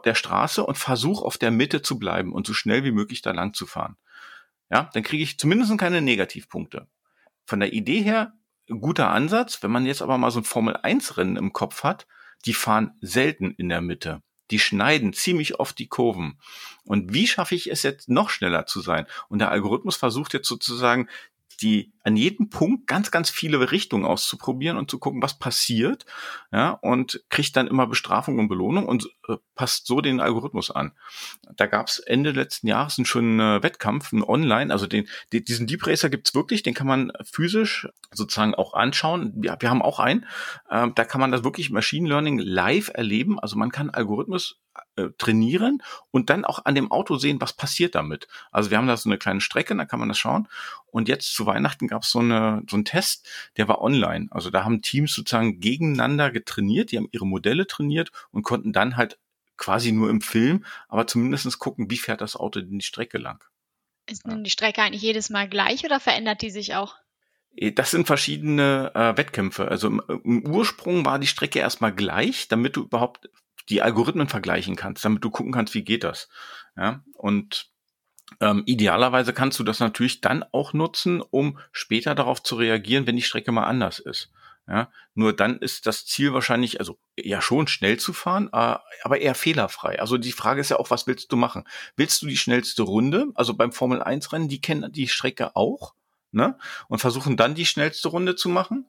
der 0.04 0.14
Straße 0.14 0.64
und 0.64 0.78
versuch 0.78 1.22
auf 1.22 1.38
der 1.38 1.50
Mitte 1.50 1.82
zu 1.82 1.98
bleiben 1.98 2.32
und 2.32 2.46
so 2.46 2.54
schnell 2.54 2.84
wie 2.84 2.92
möglich 2.92 3.22
da 3.22 3.32
lang 3.32 3.52
zu 3.52 3.66
fahren 3.66 3.96
ja, 4.70 4.90
dann 4.92 5.02
kriege 5.02 5.22
ich 5.22 5.38
zumindest 5.38 5.76
keine 5.78 6.00
Negativpunkte. 6.00 6.88
Von 7.46 7.60
der 7.60 7.72
Idee 7.72 8.02
her, 8.02 8.32
guter 8.68 9.10
Ansatz. 9.10 9.62
Wenn 9.62 9.70
man 9.70 9.86
jetzt 9.86 10.02
aber 10.02 10.18
mal 10.18 10.30
so 10.30 10.40
ein 10.40 10.44
Formel-1-Rennen 10.44 11.36
im 11.36 11.52
Kopf 11.52 11.84
hat, 11.84 12.06
die 12.46 12.54
fahren 12.54 12.92
selten 13.00 13.52
in 13.52 13.68
der 13.68 13.80
Mitte. 13.80 14.22
Die 14.50 14.58
schneiden 14.58 15.12
ziemlich 15.12 15.58
oft 15.58 15.78
die 15.78 15.88
Kurven. 15.88 16.38
Und 16.84 17.14
wie 17.14 17.26
schaffe 17.26 17.54
ich 17.54 17.70
es 17.70 17.82
jetzt 17.82 18.08
noch 18.08 18.28
schneller 18.28 18.66
zu 18.66 18.80
sein? 18.80 19.06
Und 19.28 19.38
der 19.38 19.50
Algorithmus 19.50 19.96
versucht 19.96 20.34
jetzt 20.34 20.48
sozusagen 20.48 21.08
die 21.60 21.92
an 22.02 22.16
jedem 22.16 22.50
Punkt 22.50 22.86
ganz, 22.86 23.10
ganz 23.10 23.30
viele 23.30 23.70
Richtungen 23.70 24.04
auszuprobieren 24.04 24.76
und 24.76 24.90
zu 24.90 24.98
gucken, 24.98 25.22
was 25.22 25.38
passiert, 25.38 26.04
ja, 26.52 26.70
und 26.70 27.24
kriegt 27.30 27.56
dann 27.56 27.66
immer 27.66 27.86
Bestrafung 27.86 28.38
und 28.38 28.48
Belohnung 28.48 28.86
und 28.86 29.08
äh, 29.28 29.36
passt 29.54 29.86
so 29.86 30.00
den 30.00 30.20
Algorithmus 30.20 30.70
an. 30.70 30.92
Da 31.56 31.66
gab 31.66 31.88
es 31.88 31.98
Ende 31.98 32.32
letzten 32.32 32.66
Jahres 32.66 32.98
einen 32.98 33.06
schönen 33.06 33.40
äh, 33.40 33.62
Wettkampf, 33.62 34.12
einen 34.12 34.22
Online, 34.22 34.72
also 34.72 34.86
den, 34.86 35.08
den 35.32 35.44
diesen 35.44 35.66
Deep 35.66 35.86
Racer 35.86 36.10
gibt's 36.10 36.34
wirklich, 36.34 36.62
den 36.62 36.74
kann 36.74 36.86
man 36.86 37.12
physisch 37.24 37.88
sozusagen 38.12 38.54
auch 38.54 38.74
anschauen. 38.74 39.32
Wir, 39.36 39.56
wir 39.58 39.70
haben 39.70 39.82
auch 39.82 39.98
einen, 39.98 40.26
äh, 40.68 40.88
da 40.94 41.04
kann 41.04 41.20
man 41.20 41.32
das 41.32 41.44
wirklich 41.44 41.70
Machine 41.70 42.08
Learning 42.08 42.38
live 42.38 42.90
erleben, 42.92 43.38
also 43.38 43.56
man 43.56 43.70
kann 43.70 43.90
Algorithmus 43.90 44.60
äh, 44.96 45.08
trainieren 45.18 45.82
und 46.10 46.30
dann 46.30 46.44
auch 46.44 46.64
an 46.64 46.74
dem 46.74 46.90
Auto 46.90 47.16
sehen, 47.16 47.40
was 47.40 47.52
passiert 47.52 47.94
damit. 47.94 48.28
Also 48.50 48.70
wir 48.70 48.78
haben 48.78 48.86
da 48.86 48.96
so 48.96 49.08
eine 49.08 49.18
kleine 49.18 49.40
Strecke, 49.40 49.76
da 49.76 49.84
kann 49.84 50.00
man 50.00 50.08
das 50.08 50.18
schauen. 50.18 50.48
Und 50.86 51.08
jetzt 51.08 51.34
zu 51.34 51.46
Weihnachten 51.46 51.88
gab 51.88 52.02
es 52.02 52.10
so, 52.10 52.20
eine, 52.20 52.62
so 52.68 52.76
einen 52.76 52.84
Test, 52.84 53.28
der 53.56 53.68
war 53.68 53.80
online. 53.80 54.28
Also 54.30 54.50
da 54.50 54.64
haben 54.64 54.82
Teams 54.82 55.14
sozusagen 55.14 55.60
gegeneinander 55.60 56.30
getrainiert, 56.30 56.92
die 56.92 56.98
haben 56.98 57.08
ihre 57.10 57.26
Modelle 57.26 57.66
trainiert 57.66 58.10
und 58.30 58.42
konnten 58.42 58.72
dann 58.72 58.96
halt 58.96 59.18
quasi 59.56 59.92
nur 59.92 60.10
im 60.10 60.20
Film, 60.20 60.64
aber 60.88 61.06
zumindestens 61.06 61.58
gucken, 61.58 61.90
wie 61.90 61.98
fährt 61.98 62.20
das 62.20 62.36
Auto 62.36 62.60
denn 62.60 62.78
die 62.78 62.84
Strecke 62.84 63.18
lang. 63.18 63.44
Ist 64.06 64.26
nun 64.26 64.44
die 64.44 64.50
Strecke 64.50 64.82
eigentlich 64.82 65.02
jedes 65.02 65.30
Mal 65.30 65.48
gleich 65.48 65.84
oder 65.84 66.00
verändert 66.00 66.42
die 66.42 66.50
sich 66.50 66.74
auch? 66.74 66.96
Äh, 67.56 67.72
das 67.72 67.90
sind 67.90 68.06
verschiedene 68.06 68.92
äh, 68.94 69.16
Wettkämpfe. 69.16 69.68
Also 69.68 69.88
im, 69.88 70.02
im 70.24 70.46
Ursprung 70.46 71.04
war 71.04 71.18
die 71.18 71.26
Strecke 71.26 71.58
erstmal 71.58 71.94
gleich, 71.94 72.48
damit 72.48 72.76
du 72.76 72.82
überhaupt 72.82 73.30
die 73.68 73.82
Algorithmen 73.82 74.28
vergleichen 74.28 74.76
kannst, 74.76 75.04
damit 75.04 75.24
du 75.24 75.30
gucken 75.30 75.52
kannst, 75.52 75.74
wie 75.74 75.84
geht 75.84 76.04
das. 76.04 76.28
Ja, 76.76 77.02
und 77.14 77.70
ähm, 78.40 78.62
idealerweise 78.66 79.32
kannst 79.32 79.58
du 79.58 79.64
das 79.64 79.80
natürlich 79.80 80.20
dann 80.20 80.44
auch 80.52 80.72
nutzen, 80.72 81.20
um 81.20 81.58
später 81.72 82.14
darauf 82.14 82.42
zu 82.42 82.56
reagieren, 82.56 83.06
wenn 83.06 83.16
die 83.16 83.22
Strecke 83.22 83.52
mal 83.52 83.64
anders 83.64 83.98
ist. 83.98 84.30
Ja, 84.66 84.90
nur 85.14 85.34
dann 85.34 85.58
ist 85.58 85.86
das 85.86 86.06
Ziel 86.06 86.32
wahrscheinlich, 86.32 86.80
also 86.80 86.98
ja 87.18 87.42
schon 87.42 87.66
schnell 87.66 87.98
zu 87.98 88.14
fahren, 88.14 88.48
äh, 88.48 88.76
aber 89.02 89.20
eher 89.20 89.34
fehlerfrei. 89.34 90.00
Also 90.00 90.16
die 90.16 90.32
Frage 90.32 90.62
ist 90.62 90.70
ja 90.70 90.78
auch, 90.78 90.90
was 90.90 91.06
willst 91.06 91.30
du 91.30 91.36
machen? 91.36 91.64
Willst 91.96 92.22
du 92.22 92.26
die 92.26 92.38
schnellste 92.38 92.82
Runde? 92.82 93.26
Also 93.34 93.52
beim 93.52 93.72
Formel 93.72 94.02
1 94.02 94.32
Rennen, 94.32 94.48
die 94.48 94.62
kennen 94.62 94.90
die 94.90 95.08
Strecke 95.08 95.54
auch, 95.54 95.94
ne? 96.32 96.56
Und 96.88 97.00
versuchen 97.00 97.36
dann 97.36 97.54
die 97.54 97.66
schnellste 97.66 98.08
Runde 98.08 98.36
zu 98.36 98.48
machen. 98.48 98.88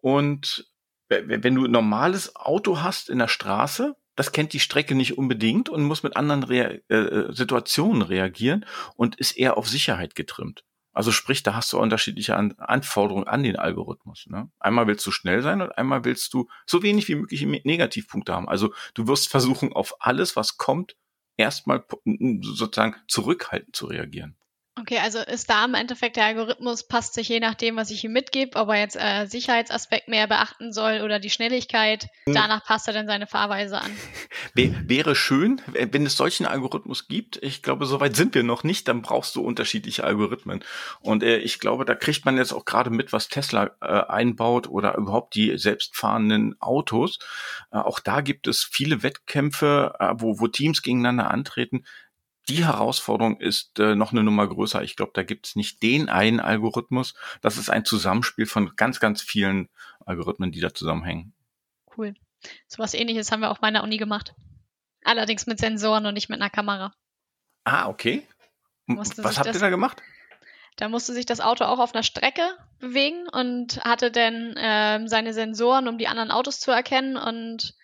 Und 0.00 0.72
wenn 1.08 1.54
du 1.54 1.66
ein 1.66 1.70
normales 1.70 2.34
Auto 2.34 2.80
hast 2.80 3.10
in 3.10 3.18
der 3.18 3.28
Straße, 3.28 3.94
das 4.14 4.32
kennt 4.32 4.52
die 4.52 4.60
Strecke 4.60 4.94
nicht 4.94 5.18
unbedingt 5.18 5.68
und 5.68 5.84
muss 5.84 6.02
mit 6.02 6.16
anderen 6.16 6.42
Rea 6.42 6.78
äh, 6.88 6.94
äh, 6.94 7.32
Situationen 7.32 8.02
reagieren 8.02 8.66
und 8.96 9.16
ist 9.16 9.32
eher 9.32 9.56
auf 9.56 9.68
Sicherheit 9.68 10.14
getrimmt. 10.14 10.64
Also 10.94 11.10
sprich, 11.10 11.42
da 11.42 11.54
hast 11.54 11.72
du 11.72 11.78
unterschiedliche 11.78 12.36
an 12.36 12.52
Anforderungen 12.58 13.26
an 13.26 13.42
den 13.42 13.56
Algorithmus. 13.56 14.26
Ne? 14.28 14.50
Einmal 14.60 14.86
willst 14.86 15.06
du 15.06 15.10
schnell 15.10 15.40
sein 15.42 15.62
und 15.62 15.76
einmal 15.78 16.04
willst 16.04 16.34
du 16.34 16.48
so 16.66 16.82
wenig 16.82 17.08
wie 17.08 17.14
möglich 17.14 17.46
Negativpunkte 17.46 18.34
haben. 18.34 18.48
Also 18.48 18.74
du 18.92 19.06
wirst 19.08 19.28
versuchen, 19.28 19.72
auf 19.72 19.94
alles, 20.00 20.36
was 20.36 20.58
kommt, 20.58 20.96
erstmal 21.38 21.84
sozusagen 22.42 22.96
zurückhaltend 23.08 23.74
zu 23.74 23.86
reagieren. 23.86 24.36
Okay, 24.80 24.98
also 24.98 25.18
ist 25.18 25.50
da 25.50 25.66
im 25.66 25.74
Endeffekt 25.74 26.16
der 26.16 26.24
Algorithmus 26.24 26.88
passt 26.88 27.12
sich 27.12 27.28
je 27.28 27.40
nachdem, 27.40 27.76
was 27.76 27.90
ich 27.90 28.04
ihm 28.04 28.12
mitgebe, 28.12 28.58
ob 28.58 28.70
er 28.70 28.78
jetzt 28.78 28.96
äh, 28.96 29.26
Sicherheitsaspekt 29.26 30.08
mehr 30.08 30.26
beachten 30.26 30.72
soll 30.72 31.02
oder 31.02 31.18
die 31.18 31.28
Schnelligkeit. 31.28 32.08
Hm. 32.24 32.32
Danach 32.32 32.64
passt 32.64 32.88
er 32.88 32.94
dann 32.94 33.06
seine 33.06 33.26
Fahrweise 33.26 33.82
an. 33.82 33.90
Wäre 34.54 35.14
schön, 35.14 35.60
wenn 35.66 36.06
es 36.06 36.16
solchen 36.16 36.46
Algorithmus 36.46 37.06
gibt. 37.06 37.36
Ich 37.42 37.62
glaube, 37.62 37.84
soweit 37.84 38.16
sind 38.16 38.34
wir 38.34 38.44
noch 38.44 38.64
nicht. 38.64 38.88
Dann 38.88 39.02
brauchst 39.02 39.36
du 39.36 39.42
unterschiedliche 39.42 40.04
Algorithmen. 40.04 40.64
Und 41.00 41.22
äh, 41.22 41.36
ich 41.36 41.60
glaube, 41.60 41.84
da 41.84 41.94
kriegt 41.94 42.24
man 42.24 42.38
jetzt 42.38 42.54
auch 42.54 42.64
gerade 42.64 42.88
mit, 42.88 43.12
was 43.12 43.28
Tesla 43.28 43.72
äh, 43.82 43.86
einbaut 43.86 44.68
oder 44.68 44.96
überhaupt 44.96 45.34
die 45.34 45.58
selbstfahrenden 45.58 46.56
Autos. 46.60 47.18
Äh, 47.72 47.76
auch 47.76 48.00
da 48.00 48.22
gibt 48.22 48.46
es 48.46 48.64
viele 48.64 49.02
Wettkämpfe, 49.02 49.96
äh, 49.98 50.14
wo, 50.16 50.40
wo 50.40 50.46
Teams 50.46 50.80
gegeneinander 50.80 51.30
antreten 51.30 51.84
die 52.48 52.64
Herausforderung 52.64 53.40
ist 53.40 53.78
äh, 53.78 53.94
noch 53.94 54.12
eine 54.12 54.22
Nummer 54.22 54.48
größer. 54.48 54.82
Ich 54.82 54.96
glaube, 54.96 55.12
da 55.14 55.22
gibt 55.22 55.46
es 55.46 55.56
nicht 55.56 55.82
den 55.82 56.08
einen 56.08 56.40
Algorithmus. 56.40 57.14
Das 57.40 57.56
ist 57.56 57.70
ein 57.70 57.84
Zusammenspiel 57.84 58.46
von 58.46 58.74
ganz, 58.76 59.00
ganz 59.00 59.22
vielen 59.22 59.68
Algorithmen, 60.04 60.50
die 60.50 60.60
da 60.60 60.74
zusammenhängen. 60.74 61.32
Cool. 61.96 62.14
So 62.66 62.78
was 62.82 62.94
ähnliches 62.94 63.30
haben 63.30 63.40
wir 63.40 63.50
auch 63.50 63.60
meiner 63.60 63.84
Uni 63.84 63.96
gemacht. 63.96 64.34
Allerdings 65.04 65.46
mit 65.46 65.58
Sensoren 65.58 66.06
und 66.06 66.14
nicht 66.14 66.28
mit 66.28 66.40
einer 66.40 66.50
Kamera. 66.50 66.92
Ah, 67.64 67.88
okay. 67.88 68.26
Was 68.86 69.16
habt 69.38 69.48
das, 69.48 69.56
ihr 69.56 69.60
da 69.60 69.70
gemacht? 69.70 70.02
Da 70.76 70.88
musste 70.88 71.12
sich 71.12 71.26
das 71.26 71.40
Auto 71.40 71.64
auch 71.64 71.78
auf 71.78 71.94
einer 71.94 72.02
Strecke 72.02 72.42
bewegen 72.78 73.28
und 73.28 73.84
hatte 73.84 74.10
dann 74.10 74.56
äh, 74.56 75.06
seine 75.06 75.32
Sensoren, 75.32 75.86
um 75.86 75.98
die 75.98 76.08
anderen 76.08 76.30
Autos 76.30 76.58
zu 76.58 76.70
erkennen 76.72 77.16
und 77.16 77.74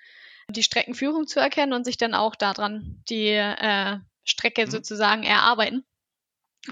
die 0.51 0.62
Streckenführung 0.62 1.27
zu 1.27 1.38
erkennen 1.40 1.73
und 1.73 1.85
sich 1.85 1.99
dann 1.99 2.14
auch 2.14 2.35
daran 2.35 3.03
die 3.09 3.29
äh, 3.29 3.99
Strecke 4.29 4.67
mhm. 4.67 4.71
sozusagen 4.71 5.23
erarbeiten. 5.23 5.85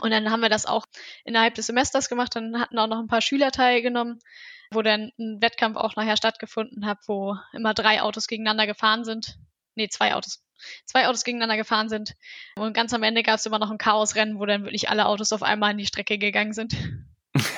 Und 0.00 0.10
dann 0.10 0.30
haben 0.30 0.40
wir 0.40 0.48
das 0.48 0.66
auch 0.66 0.84
innerhalb 1.24 1.54
des 1.54 1.66
Semesters 1.66 2.08
gemacht. 2.08 2.34
Dann 2.36 2.60
hatten 2.60 2.78
auch 2.78 2.86
noch 2.86 2.98
ein 2.98 3.06
paar 3.06 3.22
Schüler 3.22 3.50
teilgenommen, 3.50 4.18
wo 4.70 4.82
dann 4.82 5.12
ein 5.18 5.40
Wettkampf 5.40 5.76
auch 5.76 5.96
nachher 5.96 6.16
stattgefunden 6.16 6.86
hat, 6.86 6.98
wo 7.06 7.36
immer 7.52 7.74
drei 7.74 8.02
Autos 8.02 8.26
gegeneinander 8.26 8.66
gefahren 8.66 9.04
sind. 9.04 9.38
Nee, 9.74 9.88
zwei 9.88 10.14
Autos. 10.14 10.42
Zwei 10.86 11.06
Autos 11.06 11.24
gegeneinander 11.24 11.56
gefahren 11.56 11.88
sind. 11.88 12.14
Und 12.56 12.72
ganz 12.72 12.92
am 12.94 13.02
Ende 13.02 13.22
gab 13.22 13.36
es 13.36 13.46
immer 13.46 13.58
noch 13.58 13.70
ein 13.70 13.78
Chaosrennen, 13.78 14.38
wo 14.38 14.46
dann 14.46 14.64
wirklich 14.64 14.88
alle 14.88 15.06
Autos 15.06 15.32
auf 15.32 15.42
einmal 15.42 15.72
in 15.72 15.78
die 15.78 15.86
Strecke 15.86 16.18
gegangen 16.18 16.54
sind. 16.54 16.74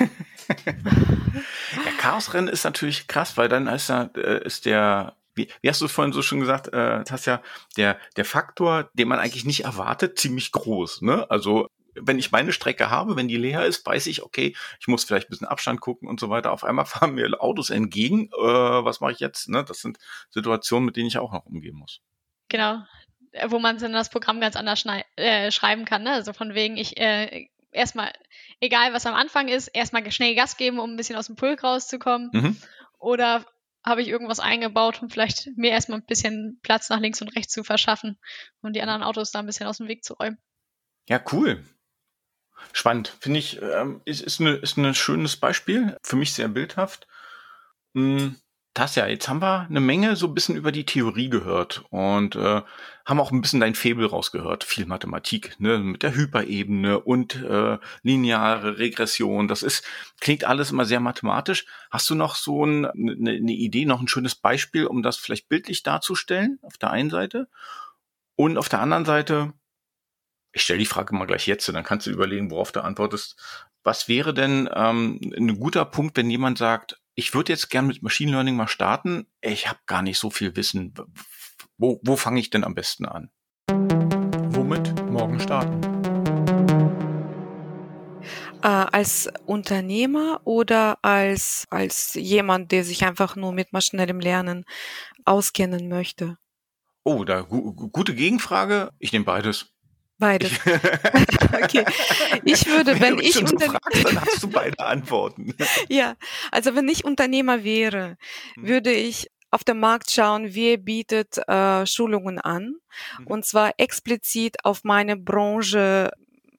ja, 0.59 1.91
Chaosrennen 1.97 2.49
ist 2.49 2.65
natürlich 2.65 3.07
krass, 3.07 3.37
weil 3.37 3.47
dann 3.47 3.67
ist, 3.67 3.89
da, 3.89 4.09
äh, 4.15 4.43
ist 4.45 4.65
der 4.65 5.15
wie, 5.35 5.51
wie 5.61 5.69
hast 5.69 5.81
du 5.81 5.87
vorhin 5.87 6.13
so 6.13 6.21
schon 6.21 6.39
gesagt, 6.39 6.67
äh, 6.73 7.03
Tasja, 7.03 7.41
der, 7.77 7.99
der 8.15 8.25
Faktor, 8.25 8.89
den 8.93 9.07
man 9.07 9.19
eigentlich 9.19 9.45
nicht 9.45 9.63
erwartet, 9.63 10.19
ziemlich 10.19 10.51
groß. 10.51 11.01
Ne? 11.01 11.29
Also 11.29 11.67
wenn 11.95 12.19
ich 12.19 12.31
meine 12.31 12.51
Strecke 12.51 12.89
habe, 12.89 13.15
wenn 13.15 13.27
die 13.27 13.37
leer 13.37 13.65
ist, 13.65 13.85
weiß 13.85 14.07
ich, 14.07 14.23
okay, 14.23 14.55
ich 14.79 14.87
muss 14.87 15.03
vielleicht 15.03 15.27
ein 15.27 15.31
bisschen 15.31 15.47
Abstand 15.47 15.81
gucken 15.81 16.07
und 16.07 16.19
so 16.19 16.29
weiter. 16.29 16.51
Auf 16.51 16.63
einmal 16.63 16.85
fahren 16.85 17.15
mir 17.15 17.41
Autos 17.41 17.69
entgegen. 17.69 18.27
Äh, 18.27 18.41
was 18.41 19.01
mache 19.01 19.13
ich 19.13 19.19
jetzt? 19.19 19.49
Ne? 19.49 19.63
Das 19.63 19.81
sind 19.81 19.97
Situationen, 20.29 20.85
mit 20.85 20.95
denen 20.95 21.07
ich 21.07 21.17
auch 21.17 21.33
noch 21.33 21.45
umgehen 21.45 21.75
muss. 21.75 22.01
Genau, 22.49 22.81
wo 23.47 23.59
man 23.59 23.77
dann 23.77 23.93
das 23.93 24.09
Programm 24.09 24.41
ganz 24.41 24.55
anders 24.55 24.83
äh, 25.15 25.51
schreiben 25.51 25.85
kann. 25.85 26.03
Ne? 26.03 26.11
Also 26.11 26.33
von 26.33 26.55
wegen, 26.55 26.77
ich 26.77 26.97
äh, 26.97 27.47
erstmal, 27.71 28.11
egal 28.59 28.93
was 28.93 29.05
am 29.05 29.15
Anfang 29.15 29.47
ist, 29.47 29.67
erstmal 29.67 30.09
schnell 30.11 30.35
Gas 30.35 30.57
geben, 30.57 30.79
um 30.79 30.91
ein 30.91 30.97
bisschen 30.97 31.15
aus 31.15 31.27
dem 31.27 31.35
Pulk 31.35 31.63
rauszukommen. 31.63 32.29
Mhm. 32.33 32.57
Oder 32.97 33.45
habe 33.85 34.01
ich 34.01 34.07
irgendwas 34.07 34.39
eingebaut, 34.39 35.01
um 35.01 35.09
vielleicht 35.09 35.49
mir 35.55 35.71
erstmal 35.71 35.99
ein 35.99 36.05
bisschen 36.05 36.59
Platz 36.61 36.89
nach 36.89 36.99
links 36.99 37.21
und 37.21 37.35
rechts 37.35 37.53
zu 37.53 37.63
verschaffen 37.63 38.19
und 38.61 38.75
die 38.75 38.81
anderen 38.81 39.03
Autos 39.03 39.31
da 39.31 39.39
ein 39.39 39.45
bisschen 39.45 39.67
aus 39.67 39.77
dem 39.77 39.87
Weg 39.87 40.03
zu 40.03 40.13
räumen. 40.13 40.37
Ja, 41.07 41.21
cool. 41.31 41.63
Spannend. 42.73 43.15
Finde 43.19 43.39
ich, 43.39 43.61
ähm, 43.61 44.01
ist, 44.05 44.21
ist, 44.21 44.41
eine, 44.41 44.55
ist 44.55 44.77
ein 44.77 44.93
schönes 44.93 45.37
Beispiel. 45.37 45.97
Für 46.03 46.17
mich 46.17 46.33
sehr 46.33 46.49
bildhaft. 46.49 47.07
Hm, 47.95 48.35
Tasja, 48.79 49.07
jetzt 49.07 49.27
haben 49.27 49.41
wir 49.41 49.67
eine 49.69 49.81
Menge 49.81 50.15
so 50.15 50.27
ein 50.27 50.33
bisschen 50.33 50.55
über 50.55 50.71
die 50.71 50.85
Theorie 50.85 51.29
gehört 51.29 51.83
und 51.89 52.37
äh, 52.37 52.61
haben 53.05 53.19
auch 53.19 53.33
ein 53.33 53.41
bisschen 53.41 53.59
dein 53.59 53.75
Febel 53.75 54.05
rausgehört. 54.05 54.63
Viel 54.63 54.85
Mathematik, 54.85 55.59
ne, 55.59 55.79
mit 55.79 56.01
der 56.01 56.15
Hyperebene 56.15 56.97
und 56.97 57.35
äh, 57.43 57.77
lineare 58.03 58.77
Regression. 58.77 59.49
Das 59.49 59.63
ist, 59.63 59.83
klingt 60.21 60.45
alles 60.45 60.71
immer 60.71 60.85
sehr 60.85 61.01
mathematisch. 61.01 61.65
Hast 61.91 62.09
du 62.09 62.15
noch 62.15 62.35
so 62.35 62.65
ein, 62.65 62.85
eine, 62.85 63.31
eine 63.31 63.51
Idee, 63.51 63.83
noch 63.83 63.99
ein 63.99 64.07
schönes 64.07 64.35
Beispiel, 64.35 64.85
um 64.85 65.03
das 65.03 65.17
vielleicht 65.17 65.49
bildlich 65.49 65.83
darzustellen, 65.83 66.57
auf 66.61 66.77
der 66.77 66.91
einen 66.91 67.09
Seite? 67.09 67.49
Und 68.37 68.57
auf 68.57 68.69
der 68.69 68.79
anderen 68.79 69.03
Seite, 69.03 69.51
ich 70.53 70.61
stelle 70.61 70.79
die 70.79 70.85
Frage 70.85 71.13
mal 71.13 71.27
gleich 71.27 71.47
jetzt, 71.47 71.67
dann 71.67 71.83
kannst 71.83 72.07
du 72.07 72.11
überlegen, 72.11 72.49
worauf 72.49 72.71
du 72.71 72.81
antwortest. 72.81 73.35
Was 73.83 74.07
wäre 74.07 74.33
denn 74.33 74.69
ähm, 74.73 75.19
ein 75.35 75.59
guter 75.59 75.83
Punkt, 75.83 76.15
wenn 76.15 76.29
jemand 76.29 76.57
sagt, 76.57 76.97
ich 77.19 77.33
würde 77.33 77.51
jetzt 77.51 77.69
gern 77.69 77.85
mit 77.85 78.01
Machine 78.01 78.31
Learning 78.31 78.55
mal 78.55 78.69
starten. 78.69 79.27
Ich 79.41 79.67
habe 79.67 79.79
gar 79.87 80.01
nicht 80.01 80.17
so 80.17 80.29
viel 80.29 80.55
Wissen. 80.55 80.93
Wo, 81.77 81.99
wo 82.01 82.15
fange 82.15 82.39
ich 82.39 82.49
denn 82.49 82.63
am 82.63 82.75
besten 82.75 83.05
an? 83.05 83.29
Womit 83.67 85.05
morgen 85.11 85.37
starten? 85.41 85.81
Äh, 88.63 88.67
als 88.67 89.29
Unternehmer 89.45 90.39
oder 90.45 90.97
als, 91.01 91.65
als 91.69 92.13
jemand, 92.13 92.71
der 92.71 92.85
sich 92.85 93.03
einfach 93.03 93.35
nur 93.35 93.51
mit 93.51 93.73
maschinellem 93.73 94.21
Lernen 94.21 94.63
auskennen 95.25 95.89
möchte? 95.89 96.37
Oh, 97.03 97.25
da 97.25 97.41
gu 97.41 97.73
gute 97.73 98.15
Gegenfrage. 98.15 98.91
Ich 98.97 99.11
nehme 99.11 99.25
beides. 99.25 99.73
Beides. 100.19 100.51
okay. 101.63 101.85
Ich 102.43 102.67
würde, 102.67 102.99
wenn, 102.99 103.17
wenn 103.17 103.19
ich 103.19 103.37
unter 103.37 103.65
fragst, 103.65 104.05
dann 104.05 104.21
hast 104.21 104.43
du 104.43 104.49
beide 104.49 104.77
Antworten. 104.79 105.55
ja, 105.87 106.15
also 106.51 106.75
wenn 106.75 106.89
ich 106.89 107.05
Unternehmer 107.05 107.63
wäre, 107.63 108.17
hm. 108.55 108.67
würde 108.67 108.91
ich 108.91 109.31
auf 109.49 109.63
dem 109.63 109.79
Markt 109.79 110.11
schauen, 110.11 110.53
wer 110.53 110.77
bietet 110.77 111.37
äh, 111.47 111.85
Schulungen 111.85 112.37
an 112.37 112.75
mhm. 113.17 113.27
und 113.27 113.45
zwar 113.45 113.71
explizit 113.77 114.63
auf 114.63 114.83
meine 114.83 115.17
Branche 115.17 116.11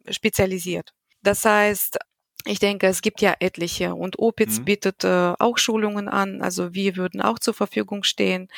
spezialisiert. 0.09 0.93
Das 1.23 1.45
heißt, 1.45 1.99
ich 2.45 2.59
denke, 2.59 2.87
es 2.87 3.03
gibt 3.03 3.21
ja 3.21 3.35
etliche 3.41 3.95
und 3.95 4.19
Opitz 4.19 4.59
mhm. 4.59 4.65
bietet 4.65 5.05
äh, 5.05 5.35
auch 5.39 5.59
Schulungen 5.59 6.09
an, 6.09 6.43
also 6.43 6.75
wir 6.75 6.97
würden 6.97 7.21
auch 7.21 7.39
zur 7.39 7.55
Verfügung 7.55 8.03
stehen. 8.03 8.49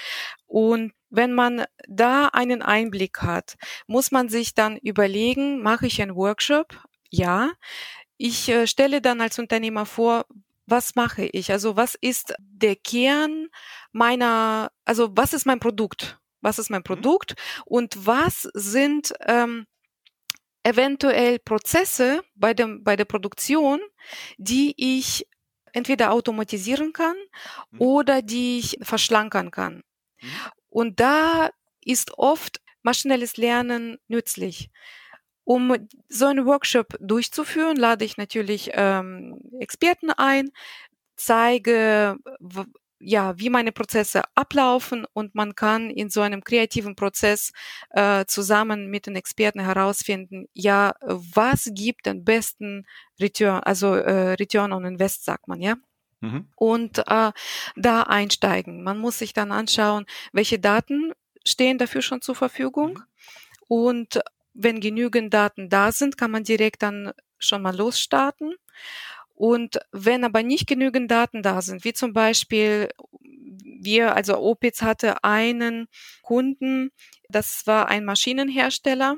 Und 0.46 0.92
wenn 1.10 1.32
man 1.32 1.64
da 1.88 2.28
einen 2.28 2.62
Einblick 2.62 3.22
hat, 3.22 3.56
muss 3.86 4.10
man 4.10 4.28
sich 4.28 4.54
dann 4.54 4.76
überlegen, 4.78 5.62
mache 5.62 5.86
ich 5.86 6.00
einen 6.00 6.16
Workshop? 6.16 6.78
Ja. 7.10 7.52
Ich 8.16 8.48
äh, 8.48 8.66
stelle 8.66 9.00
dann 9.00 9.20
als 9.20 9.38
Unternehmer 9.38 9.86
vor, 9.86 10.26
was 10.66 10.94
mache 10.94 11.24
ich? 11.24 11.50
Also 11.50 11.76
was 11.76 11.96
ist 12.00 12.34
der 12.38 12.76
Kern 12.76 13.48
meiner, 13.90 14.70
also 14.84 15.10
was 15.14 15.32
ist 15.34 15.44
mein 15.44 15.60
Produkt? 15.60 16.18
was 16.42 16.58
ist 16.58 16.70
mein 16.70 16.80
mhm. 16.80 16.84
Produkt 16.84 17.34
und 17.64 18.06
was 18.06 18.48
sind 18.52 19.14
ähm, 19.26 19.66
eventuell 20.62 21.38
Prozesse 21.38 22.22
bei, 22.34 22.54
dem, 22.54 22.84
bei 22.84 22.96
der 22.96 23.04
Produktion, 23.04 23.80
die 24.38 24.74
ich 24.76 25.26
entweder 25.72 26.12
automatisieren 26.12 26.92
kann 26.92 27.16
mhm. 27.70 27.80
oder 27.80 28.22
die 28.22 28.58
ich 28.58 28.78
verschlankern 28.82 29.50
kann. 29.50 29.82
Mhm. 30.20 30.28
Und 30.68 31.00
da 31.00 31.50
ist 31.84 32.18
oft 32.18 32.60
maschinelles 32.82 33.36
Lernen 33.36 33.98
nützlich. 34.08 34.70
Um 35.44 35.88
so 36.08 36.26
einen 36.26 36.46
Workshop 36.46 36.96
durchzuführen, 37.00 37.76
lade 37.76 38.04
ich 38.04 38.16
natürlich 38.16 38.70
ähm, 38.74 39.40
Experten 39.58 40.10
ein, 40.10 40.50
zeige, 41.16 42.16
ja, 43.04 43.38
wie 43.38 43.50
meine 43.50 43.72
Prozesse 43.72 44.22
ablaufen 44.34 45.04
und 45.12 45.34
man 45.34 45.54
kann 45.54 45.90
in 45.90 46.08
so 46.08 46.20
einem 46.20 46.44
kreativen 46.44 46.94
Prozess 46.94 47.52
äh, 47.90 48.24
zusammen 48.26 48.88
mit 48.88 49.06
den 49.06 49.16
Experten 49.16 49.60
herausfinden, 49.60 50.46
ja, 50.52 50.94
was 51.00 51.68
gibt 51.72 52.06
den 52.06 52.24
besten 52.24 52.86
Return, 53.20 53.60
also 53.64 53.94
äh, 53.94 54.34
Return 54.34 54.72
on 54.72 54.84
Invest, 54.84 55.24
sagt 55.24 55.48
man, 55.48 55.60
ja. 55.60 55.76
Mhm. 56.20 56.48
Und 56.54 56.98
äh, 56.98 57.32
da 57.74 58.02
einsteigen. 58.04 58.84
Man 58.84 58.98
muss 58.98 59.18
sich 59.18 59.32
dann 59.32 59.50
anschauen, 59.50 60.06
welche 60.32 60.60
Daten 60.60 61.12
stehen 61.44 61.78
dafür 61.78 62.02
schon 62.02 62.22
zur 62.22 62.36
Verfügung. 62.36 62.94
Mhm. 62.94 63.04
Und 63.66 64.20
wenn 64.54 64.80
genügend 64.80 65.34
Daten 65.34 65.68
da 65.68 65.90
sind, 65.90 66.16
kann 66.16 66.30
man 66.30 66.44
direkt 66.44 66.82
dann 66.82 67.12
schon 67.38 67.62
mal 67.62 67.76
losstarten. 67.76 68.54
Und 69.42 69.80
wenn 69.90 70.22
aber 70.22 70.44
nicht 70.44 70.68
genügend 70.68 71.10
Daten 71.10 71.42
da 71.42 71.62
sind, 71.62 71.84
wie 71.84 71.92
zum 71.92 72.12
Beispiel 72.12 72.90
wir, 73.80 74.14
also 74.14 74.38
Opitz 74.38 74.82
hatte 74.82 75.24
einen 75.24 75.88
Kunden, 76.22 76.92
das 77.28 77.66
war 77.66 77.88
ein 77.88 78.04
Maschinenhersteller, 78.04 79.16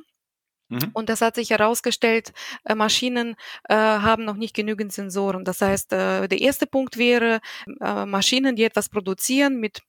mhm. 0.70 0.90
und 0.94 1.10
das 1.10 1.20
hat 1.20 1.34
sich 1.34 1.50
herausgestellt, 1.50 2.32
äh, 2.64 2.74
Maschinen 2.74 3.36
äh, 3.68 3.74
haben 3.74 4.24
noch 4.24 4.36
nicht 4.36 4.54
genügend 4.54 4.94
Sensoren. 4.94 5.44
Das 5.44 5.60
heißt, 5.60 5.92
äh, 5.92 6.26
der 6.26 6.40
erste 6.40 6.66
Punkt 6.66 6.96
wäre, 6.96 7.42
äh, 7.82 8.06
Maschinen, 8.06 8.56
die 8.56 8.64
etwas 8.64 8.88
produzieren 8.88 9.60
mit 9.60 9.82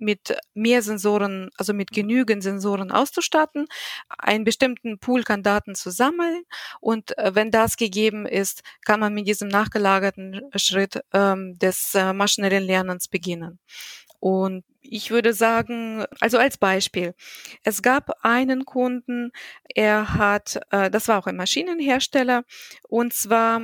mit 0.00 0.36
mehr 0.54 0.82
Sensoren, 0.82 1.50
also 1.56 1.72
mit 1.72 1.90
genügend 1.90 2.42
Sensoren 2.42 2.90
auszustatten, 2.90 3.66
einen 4.08 4.44
bestimmten 4.44 4.98
Pool 4.98 5.22
kann 5.22 5.42
Daten 5.42 5.74
zu 5.74 5.90
sammeln 5.90 6.42
und 6.80 7.16
äh, 7.18 7.34
wenn 7.34 7.50
das 7.50 7.76
gegeben 7.76 8.26
ist, 8.26 8.62
kann 8.84 9.00
man 9.00 9.14
mit 9.14 9.28
diesem 9.28 9.48
nachgelagerten 9.48 10.42
Schritt 10.56 11.00
ähm, 11.12 11.58
des 11.58 11.94
äh, 11.94 12.12
maschinellen 12.12 12.64
Lernens 12.64 13.08
beginnen. 13.08 13.58
Und 14.20 14.64
ich 14.80 15.10
würde 15.10 15.32
sagen, 15.32 16.04
also 16.20 16.38
als 16.38 16.58
Beispiel, 16.58 17.14
es 17.64 17.82
gab 17.82 18.10
einen 18.22 18.64
Kunden, 18.64 19.30
er 19.74 20.14
hat, 20.14 20.60
äh, 20.70 20.90
das 20.90 21.08
war 21.08 21.18
auch 21.18 21.26
ein 21.26 21.36
Maschinenhersteller, 21.36 22.44
und 22.88 23.12
zwar 23.12 23.62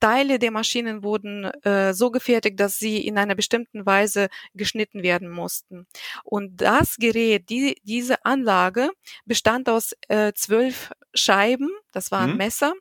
Teile 0.00 0.38
der 0.38 0.50
Maschinen 0.50 1.02
wurden 1.02 1.44
äh, 1.62 1.94
so 1.94 2.10
gefertigt, 2.10 2.60
dass 2.60 2.78
sie 2.78 3.06
in 3.06 3.18
einer 3.18 3.34
bestimmten 3.34 3.86
Weise 3.86 4.28
geschnitten 4.54 5.02
werden 5.02 5.30
mussten. 5.30 5.86
Und 6.22 6.60
das 6.60 6.96
Gerät, 6.96 7.48
die, 7.48 7.76
diese 7.82 8.24
Anlage 8.24 8.90
bestand 9.24 9.68
aus 9.68 9.94
äh, 10.08 10.32
zwölf 10.34 10.92
Scheiben, 11.14 11.70
das 11.92 12.10
waren 12.10 12.32
mhm. 12.32 12.36
Messer, 12.36 12.74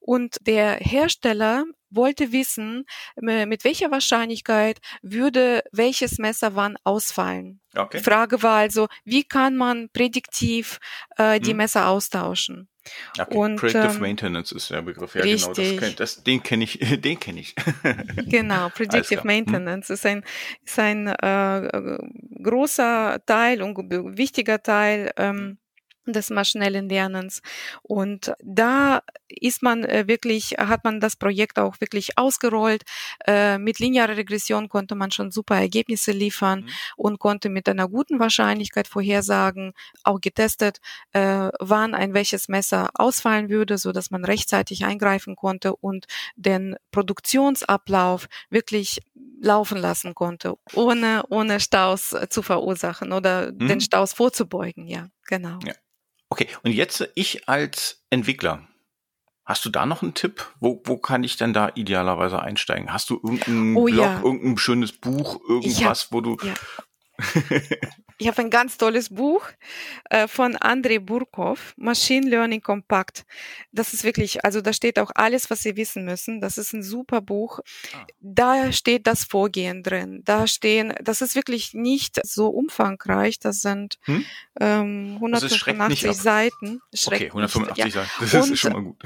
und 0.00 0.36
der 0.46 0.76
Hersteller 0.76 1.64
wollte 1.90 2.32
wissen, 2.32 2.84
mit 3.16 3.64
welcher 3.64 3.90
Wahrscheinlichkeit 3.90 4.78
würde 5.02 5.62
welches 5.72 6.18
Messer 6.18 6.54
wann 6.54 6.76
ausfallen. 6.84 7.60
Okay. 7.74 7.98
Die 7.98 8.04
Frage 8.04 8.42
war 8.42 8.58
also, 8.58 8.88
wie 9.04 9.24
kann 9.24 9.56
man 9.56 9.88
prädiktiv 9.92 10.78
äh, 11.16 11.38
die 11.40 11.52
mhm. 11.52 11.58
Messer 11.58 11.88
austauschen? 11.88 12.68
Okay. 13.18 13.36
Und, 13.36 13.56
Predictive 13.56 13.94
ähm, 13.94 14.00
Maintenance 14.00 14.52
ist 14.52 14.70
der 14.70 14.82
Begriff. 14.82 15.14
Ja, 15.14 15.22
richtig. 15.22 15.78
genau. 15.78 15.80
Das, 15.80 15.96
das, 15.96 16.24
den 16.24 16.42
kenne 16.42 16.64
ich. 16.64 16.78
Den 17.00 17.20
kenne 17.20 17.40
ich. 17.40 17.54
genau. 18.16 18.68
Predictive 18.70 19.20
hm. 19.20 19.26
Maintenance 19.26 19.88
hm. 19.88 19.94
ist 19.94 20.06
ein, 20.06 20.24
ist 20.64 20.78
ein 20.78 21.06
äh, 21.06 21.98
großer 22.42 23.20
Teil 23.26 23.62
und 23.62 23.76
wichtiger 24.16 24.62
Teil 24.62 25.12
ähm, 25.16 25.58
des 26.06 26.30
maschinellen 26.30 26.88
Lernens. 26.88 27.42
Und 27.82 28.32
da 28.42 29.02
ist 29.28 29.62
man 29.62 29.84
äh, 29.84 30.06
wirklich, 30.06 30.56
hat 30.58 30.84
man 30.84 31.00
das 31.00 31.16
Projekt 31.16 31.58
auch 31.58 31.80
wirklich 31.80 32.18
ausgerollt. 32.18 32.82
Äh, 33.26 33.58
mit 33.58 33.78
linearer 33.78 34.16
Regression 34.16 34.68
konnte 34.68 34.94
man 34.94 35.10
schon 35.10 35.30
super 35.30 35.56
Ergebnisse 35.56 36.12
liefern 36.12 36.60
mhm. 36.60 36.68
und 36.96 37.18
konnte 37.18 37.48
mit 37.48 37.68
einer 37.68 37.88
guten 37.88 38.18
Wahrscheinlichkeit 38.18 38.88
vorhersagen, 38.88 39.72
auch 40.04 40.20
getestet, 40.20 40.80
äh, 41.12 41.50
wann 41.60 41.94
ein 41.94 42.14
welches 42.14 42.48
Messer 42.48 42.90
ausfallen 42.94 43.48
würde, 43.48 43.78
so 43.78 43.92
dass 43.92 44.10
man 44.10 44.24
rechtzeitig 44.24 44.84
eingreifen 44.84 45.36
konnte 45.36 45.76
und 45.76 46.06
den 46.36 46.76
Produktionsablauf 46.90 48.28
wirklich 48.48 49.00
laufen 49.40 49.78
lassen 49.78 50.14
konnte, 50.14 50.54
ohne, 50.74 51.24
ohne 51.28 51.60
Staus 51.60 52.14
zu 52.28 52.42
verursachen 52.42 53.12
oder 53.12 53.52
mhm. 53.52 53.68
den 53.68 53.80
Staus 53.80 54.12
vorzubeugen. 54.12 54.86
Ja, 54.86 55.08
genau. 55.26 55.58
Ja. 55.64 55.74
Okay, 56.28 56.48
und 56.62 56.72
jetzt 56.72 57.08
ich 57.14 57.48
als 57.48 58.04
Entwickler. 58.10 58.66
Hast 59.44 59.64
du 59.64 59.70
da 59.70 59.84
noch 59.84 60.02
einen 60.02 60.14
Tipp? 60.14 60.52
Wo, 60.60 60.80
wo 60.84 60.96
kann 60.96 61.24
ich 61.24 61.36
denn 61.36 61.52
da 61.52 61.72
idealerweise 61.74 62.40
einsteigen? 62.40 62.92
Hast 62.92 63.10
du 63.10 63.14
irgendeinen 63.14 63.76
oh, 63.76 63.86
Blog, 63.86 63.96
ja. 63.96 64.20
irgendein 64.22 64.58
schönes 64.58 64.92
Buch, 64.92 65.40
irgendwas, 65.48 66.04
hab, 66.04 66.12
wo 66.12 66.20
du, 66.20 66.36
ja. 66.44 66.54
ich 68.20 68.28
habe 68.28 68.42
ein 68.42 68.50
ganz 68.50 68.76
tolles 68.76 69.08
Buch 69.08 69.48
äh, 70.10 70.28
von 70.28 70.54
Andrei 70.56 70.98
Burkov, 70.98 71.72
Machine 71.78 72.28
Learning 72.28 72.60
Compact. 72.60 73.24
Das 73.72 73.94
ist 73.94 74.04
wirklich, 74.04 74.44
also 74.44 74.60
da 74.60 74.74
steht 74.74 74.98
auch 74.98 75.10
alles, 75.14 75.48
was 75.48 75.62
Sie 75.62 75.74
wissen 75.76 76.04
müssen. 76.04 76.42
Das 76.42 76.58
ist 76.58 76.74
ein 76.74 76.82
super 76.82 77.22
Buch. 77.22 77.60
Ah. 77.94 78.06
Da 78.20 78.72
steht 78.72 79.06
das 79.06 79.24
Vorgehen 79.24 79.82
drin. 79.82 80.20
Da 80.24 80.46
stehen, 80.46 80.92
das 81.02 81.22
ist 81.22 81.34
wirklich 81.34 81.72
nicht 81.72 82.20
so 82.22 82.48
umfangreich. 82.48 83.38
Das 83.38 83.62
sind 83.62 83.98
hm? 84.02 84.24
ähm, 84.60 85.12
185 85.14 86.08
also 86.08 86.22
Seiten. 86.22 86.82
okay, 87.06 87.28
185 87.28 87.76
ja. 87.78 87.90
Seiten. 87.90 88.10
Das 88.20 88.34
Und, 88.34 88.52
ist 88.52 88.60
schon 88.60 88.72
mal 88.74 88.82
gut. 88.82 89.02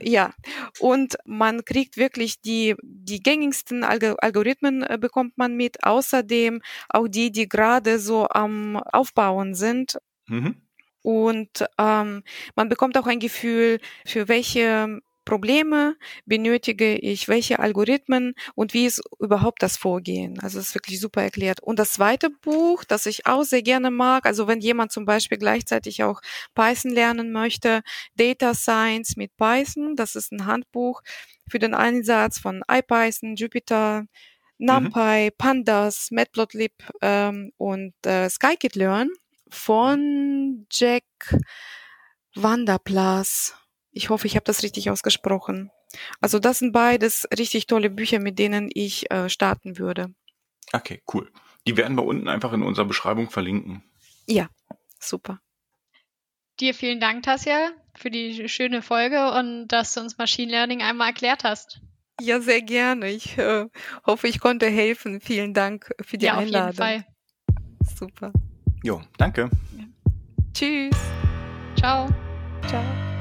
Ja, 0.00 0.34
und 0.78 1.16
man 1.24 1.64
kriegt 1.64 1.96
wirklich 1.96 2.40
die, 2.40 2.74
die 2.82 3.22
gängigsten 3.22 3.82
Algorithmen 3.82 4.82
äh, 4.82 4.98
bekommt 5.00 5.38
man 5.38 5.56
mit, 5.56 5.84
außerdem 5.84 6.60
auch 6.88 7.08
die, 7.08 7.32
die 7.32 7.48
gerade 7.48 7.98
so 7.98 8.28
am 8.28 8.76
Aufbauen 8.76 9.54
sind. 9.54 9.98
Mhm. 10.26 10.56
Und 11.02 11.64
ähm, 11.78 12.24
man 12.56 12.68
bekommt 12.68 12.98
auch 12.98 13.06
ein 13.06 13.20
Gefühl, 13.20 13.78
für 14.04 14.28
welche 14.28 15.00
Probleme 15.26 15.96
benötige 16.24 16.94
ich, 16.94 17.28
welche 17.28 17.58
Algorithmen 17.58 18.34
und 18.54 18.72
wie 18.72 18.86
ist 18.86 19.02
überhaupt 19.18 19.62
das 19.62 19.76
Vorgehen. 19.76 20.40
Also 20.40 20.58
es 20.58 20.68
ist 20.68 20.74
wirklich 20.74 21.00
super 21.00 21.20
erklärt. 21.22 21.60
Und 21.60 21.78
das 21.78 21.92
zweite 21.92 22.30
Buch, 22.30 22.84
das 22.84 23.04
ich 23.04 23.26
auch 23.26 23.42
sehr 23.42 23.62
gerne 23.62 23.90
mag, 23.90 24.24
also 24.24 24.46
wenn 24.46 24.60
jemand 24.60 24.92
zum 24.92 25.04
Beispiel 25.04 25.36
gleichzeitig 25.36 26.02
auch 26.02 26.22
Python 26.54 26.92
lernen 26.92 27.32
möchte, 27.32 27.82
Data 28.14 28.54
Science 28.54 29.16
mit 29.16 29.36
Python, 29.36 29.96
das 29.96 30.14
ist 30.14 30.32
ein 30.32 30.46
Handbuch 30.46 31.02
für 31.48 31.58
den 31.58 31.74
Einsatz 31.74 32.38
von 32.38 32.62
IPython, 32.70 33.34
Jupyter, 33.36 34.06
NumPy, 34.58 35.26
mhm. 35.26 35.36
Pandas, 35.36 36.08
Matplotlib 36.12 36.72
ähm, 37.02 37.52
und 37.58 37.94
äh, 38.06 38.30
Scikit-Learn 38.30 39.10
von 39.50 40.66
Jack 40.70 41.04
Vanderplas. 42.34 43.54
Ich 43.96 44.10
hoffe, 44.10 44.26
ich 44.26 44.36
habe 44.36 44.44
das 44.44 44.62
richtig 44.62 44.90
ausgesprochen. 44.90 45.70
Also 46.20 46.38
das 46.38 46.58
sind 46.58 46.72
beides 46.72 47.26
richtig 47.36 47.66
tolle 47.66 47.88
Bücher, 47.88 48.18
mit 48.18 48.38
denen 48.38 48.68
ich 48.70 49.10
äh, 49.10 49.30
starten 49.30 49.78
würde. 49.78 50.14
Okay, 50.74 51.02
cool. 51.14 51.32
Die 51.66 51.78
werden 51.78 51.96
wir 51.96 52.04
unten 52.04 52.28
einfach 52.28 52.52
in 52.52 52.62
unserer 52.62 52.84
Beschreibung 52.84 53.30
verlinken. 53.30 53.82
Ja, 54.26 54.48
super. 55.00 55.40
Dir 56.60 56.74
vielen 56.74 57.00
Dank, 57.00 57.22
Tasja, 57.22 57.70
für 57.94 58.10
die 58.10 58.50
schöne 58.50 58.82
Folge 58.82 59.32
und 59.32 59.68
dass 59.68 59.94
du 59.94 60.00
uns 60.00 60.18
Machine 60.18 60.50
Learning 60.50 60.82
einmal 60.82 61.08
erklärt 61.08 61.42
hast. 61.44 61.80
Ja, 62.20 62.40
sehr 62.40 62.60
gerne. 62.60 63.10
Ich 63.10 63.38
äh, 63.38 63.64
hoffe, 64.06 64.28
ich 64.28 64.40
konnte 64.40 64.66
helfen. 64.66 65.22
Vielen 65.22 65.54
Dank 65.54 65.90
für 66.02 66.18
die 66.18 66.26
ja, 66.26 66.36
Einladung. 66.36 66.68
Auf 66.68 66.92
jeden 66.92 67.04
Fall. 67.04 67.96
Super. 67.98 68.32
Jo, 68.82 69.00
danke. 69.16 69.48
Ja. 69.74 69.84
Tschüss. 70.52 70.96
Ciao. 71.78 72.08
Ciao. 72.68 73.15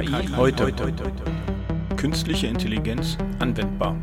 KI, 0.00 0.28
heute. 0.36 0.64
heute. 0.64 0.92
Künstliche 1.96 2.48
Intelligenz 2.48 3.16
anwendbar. 3.38 3.96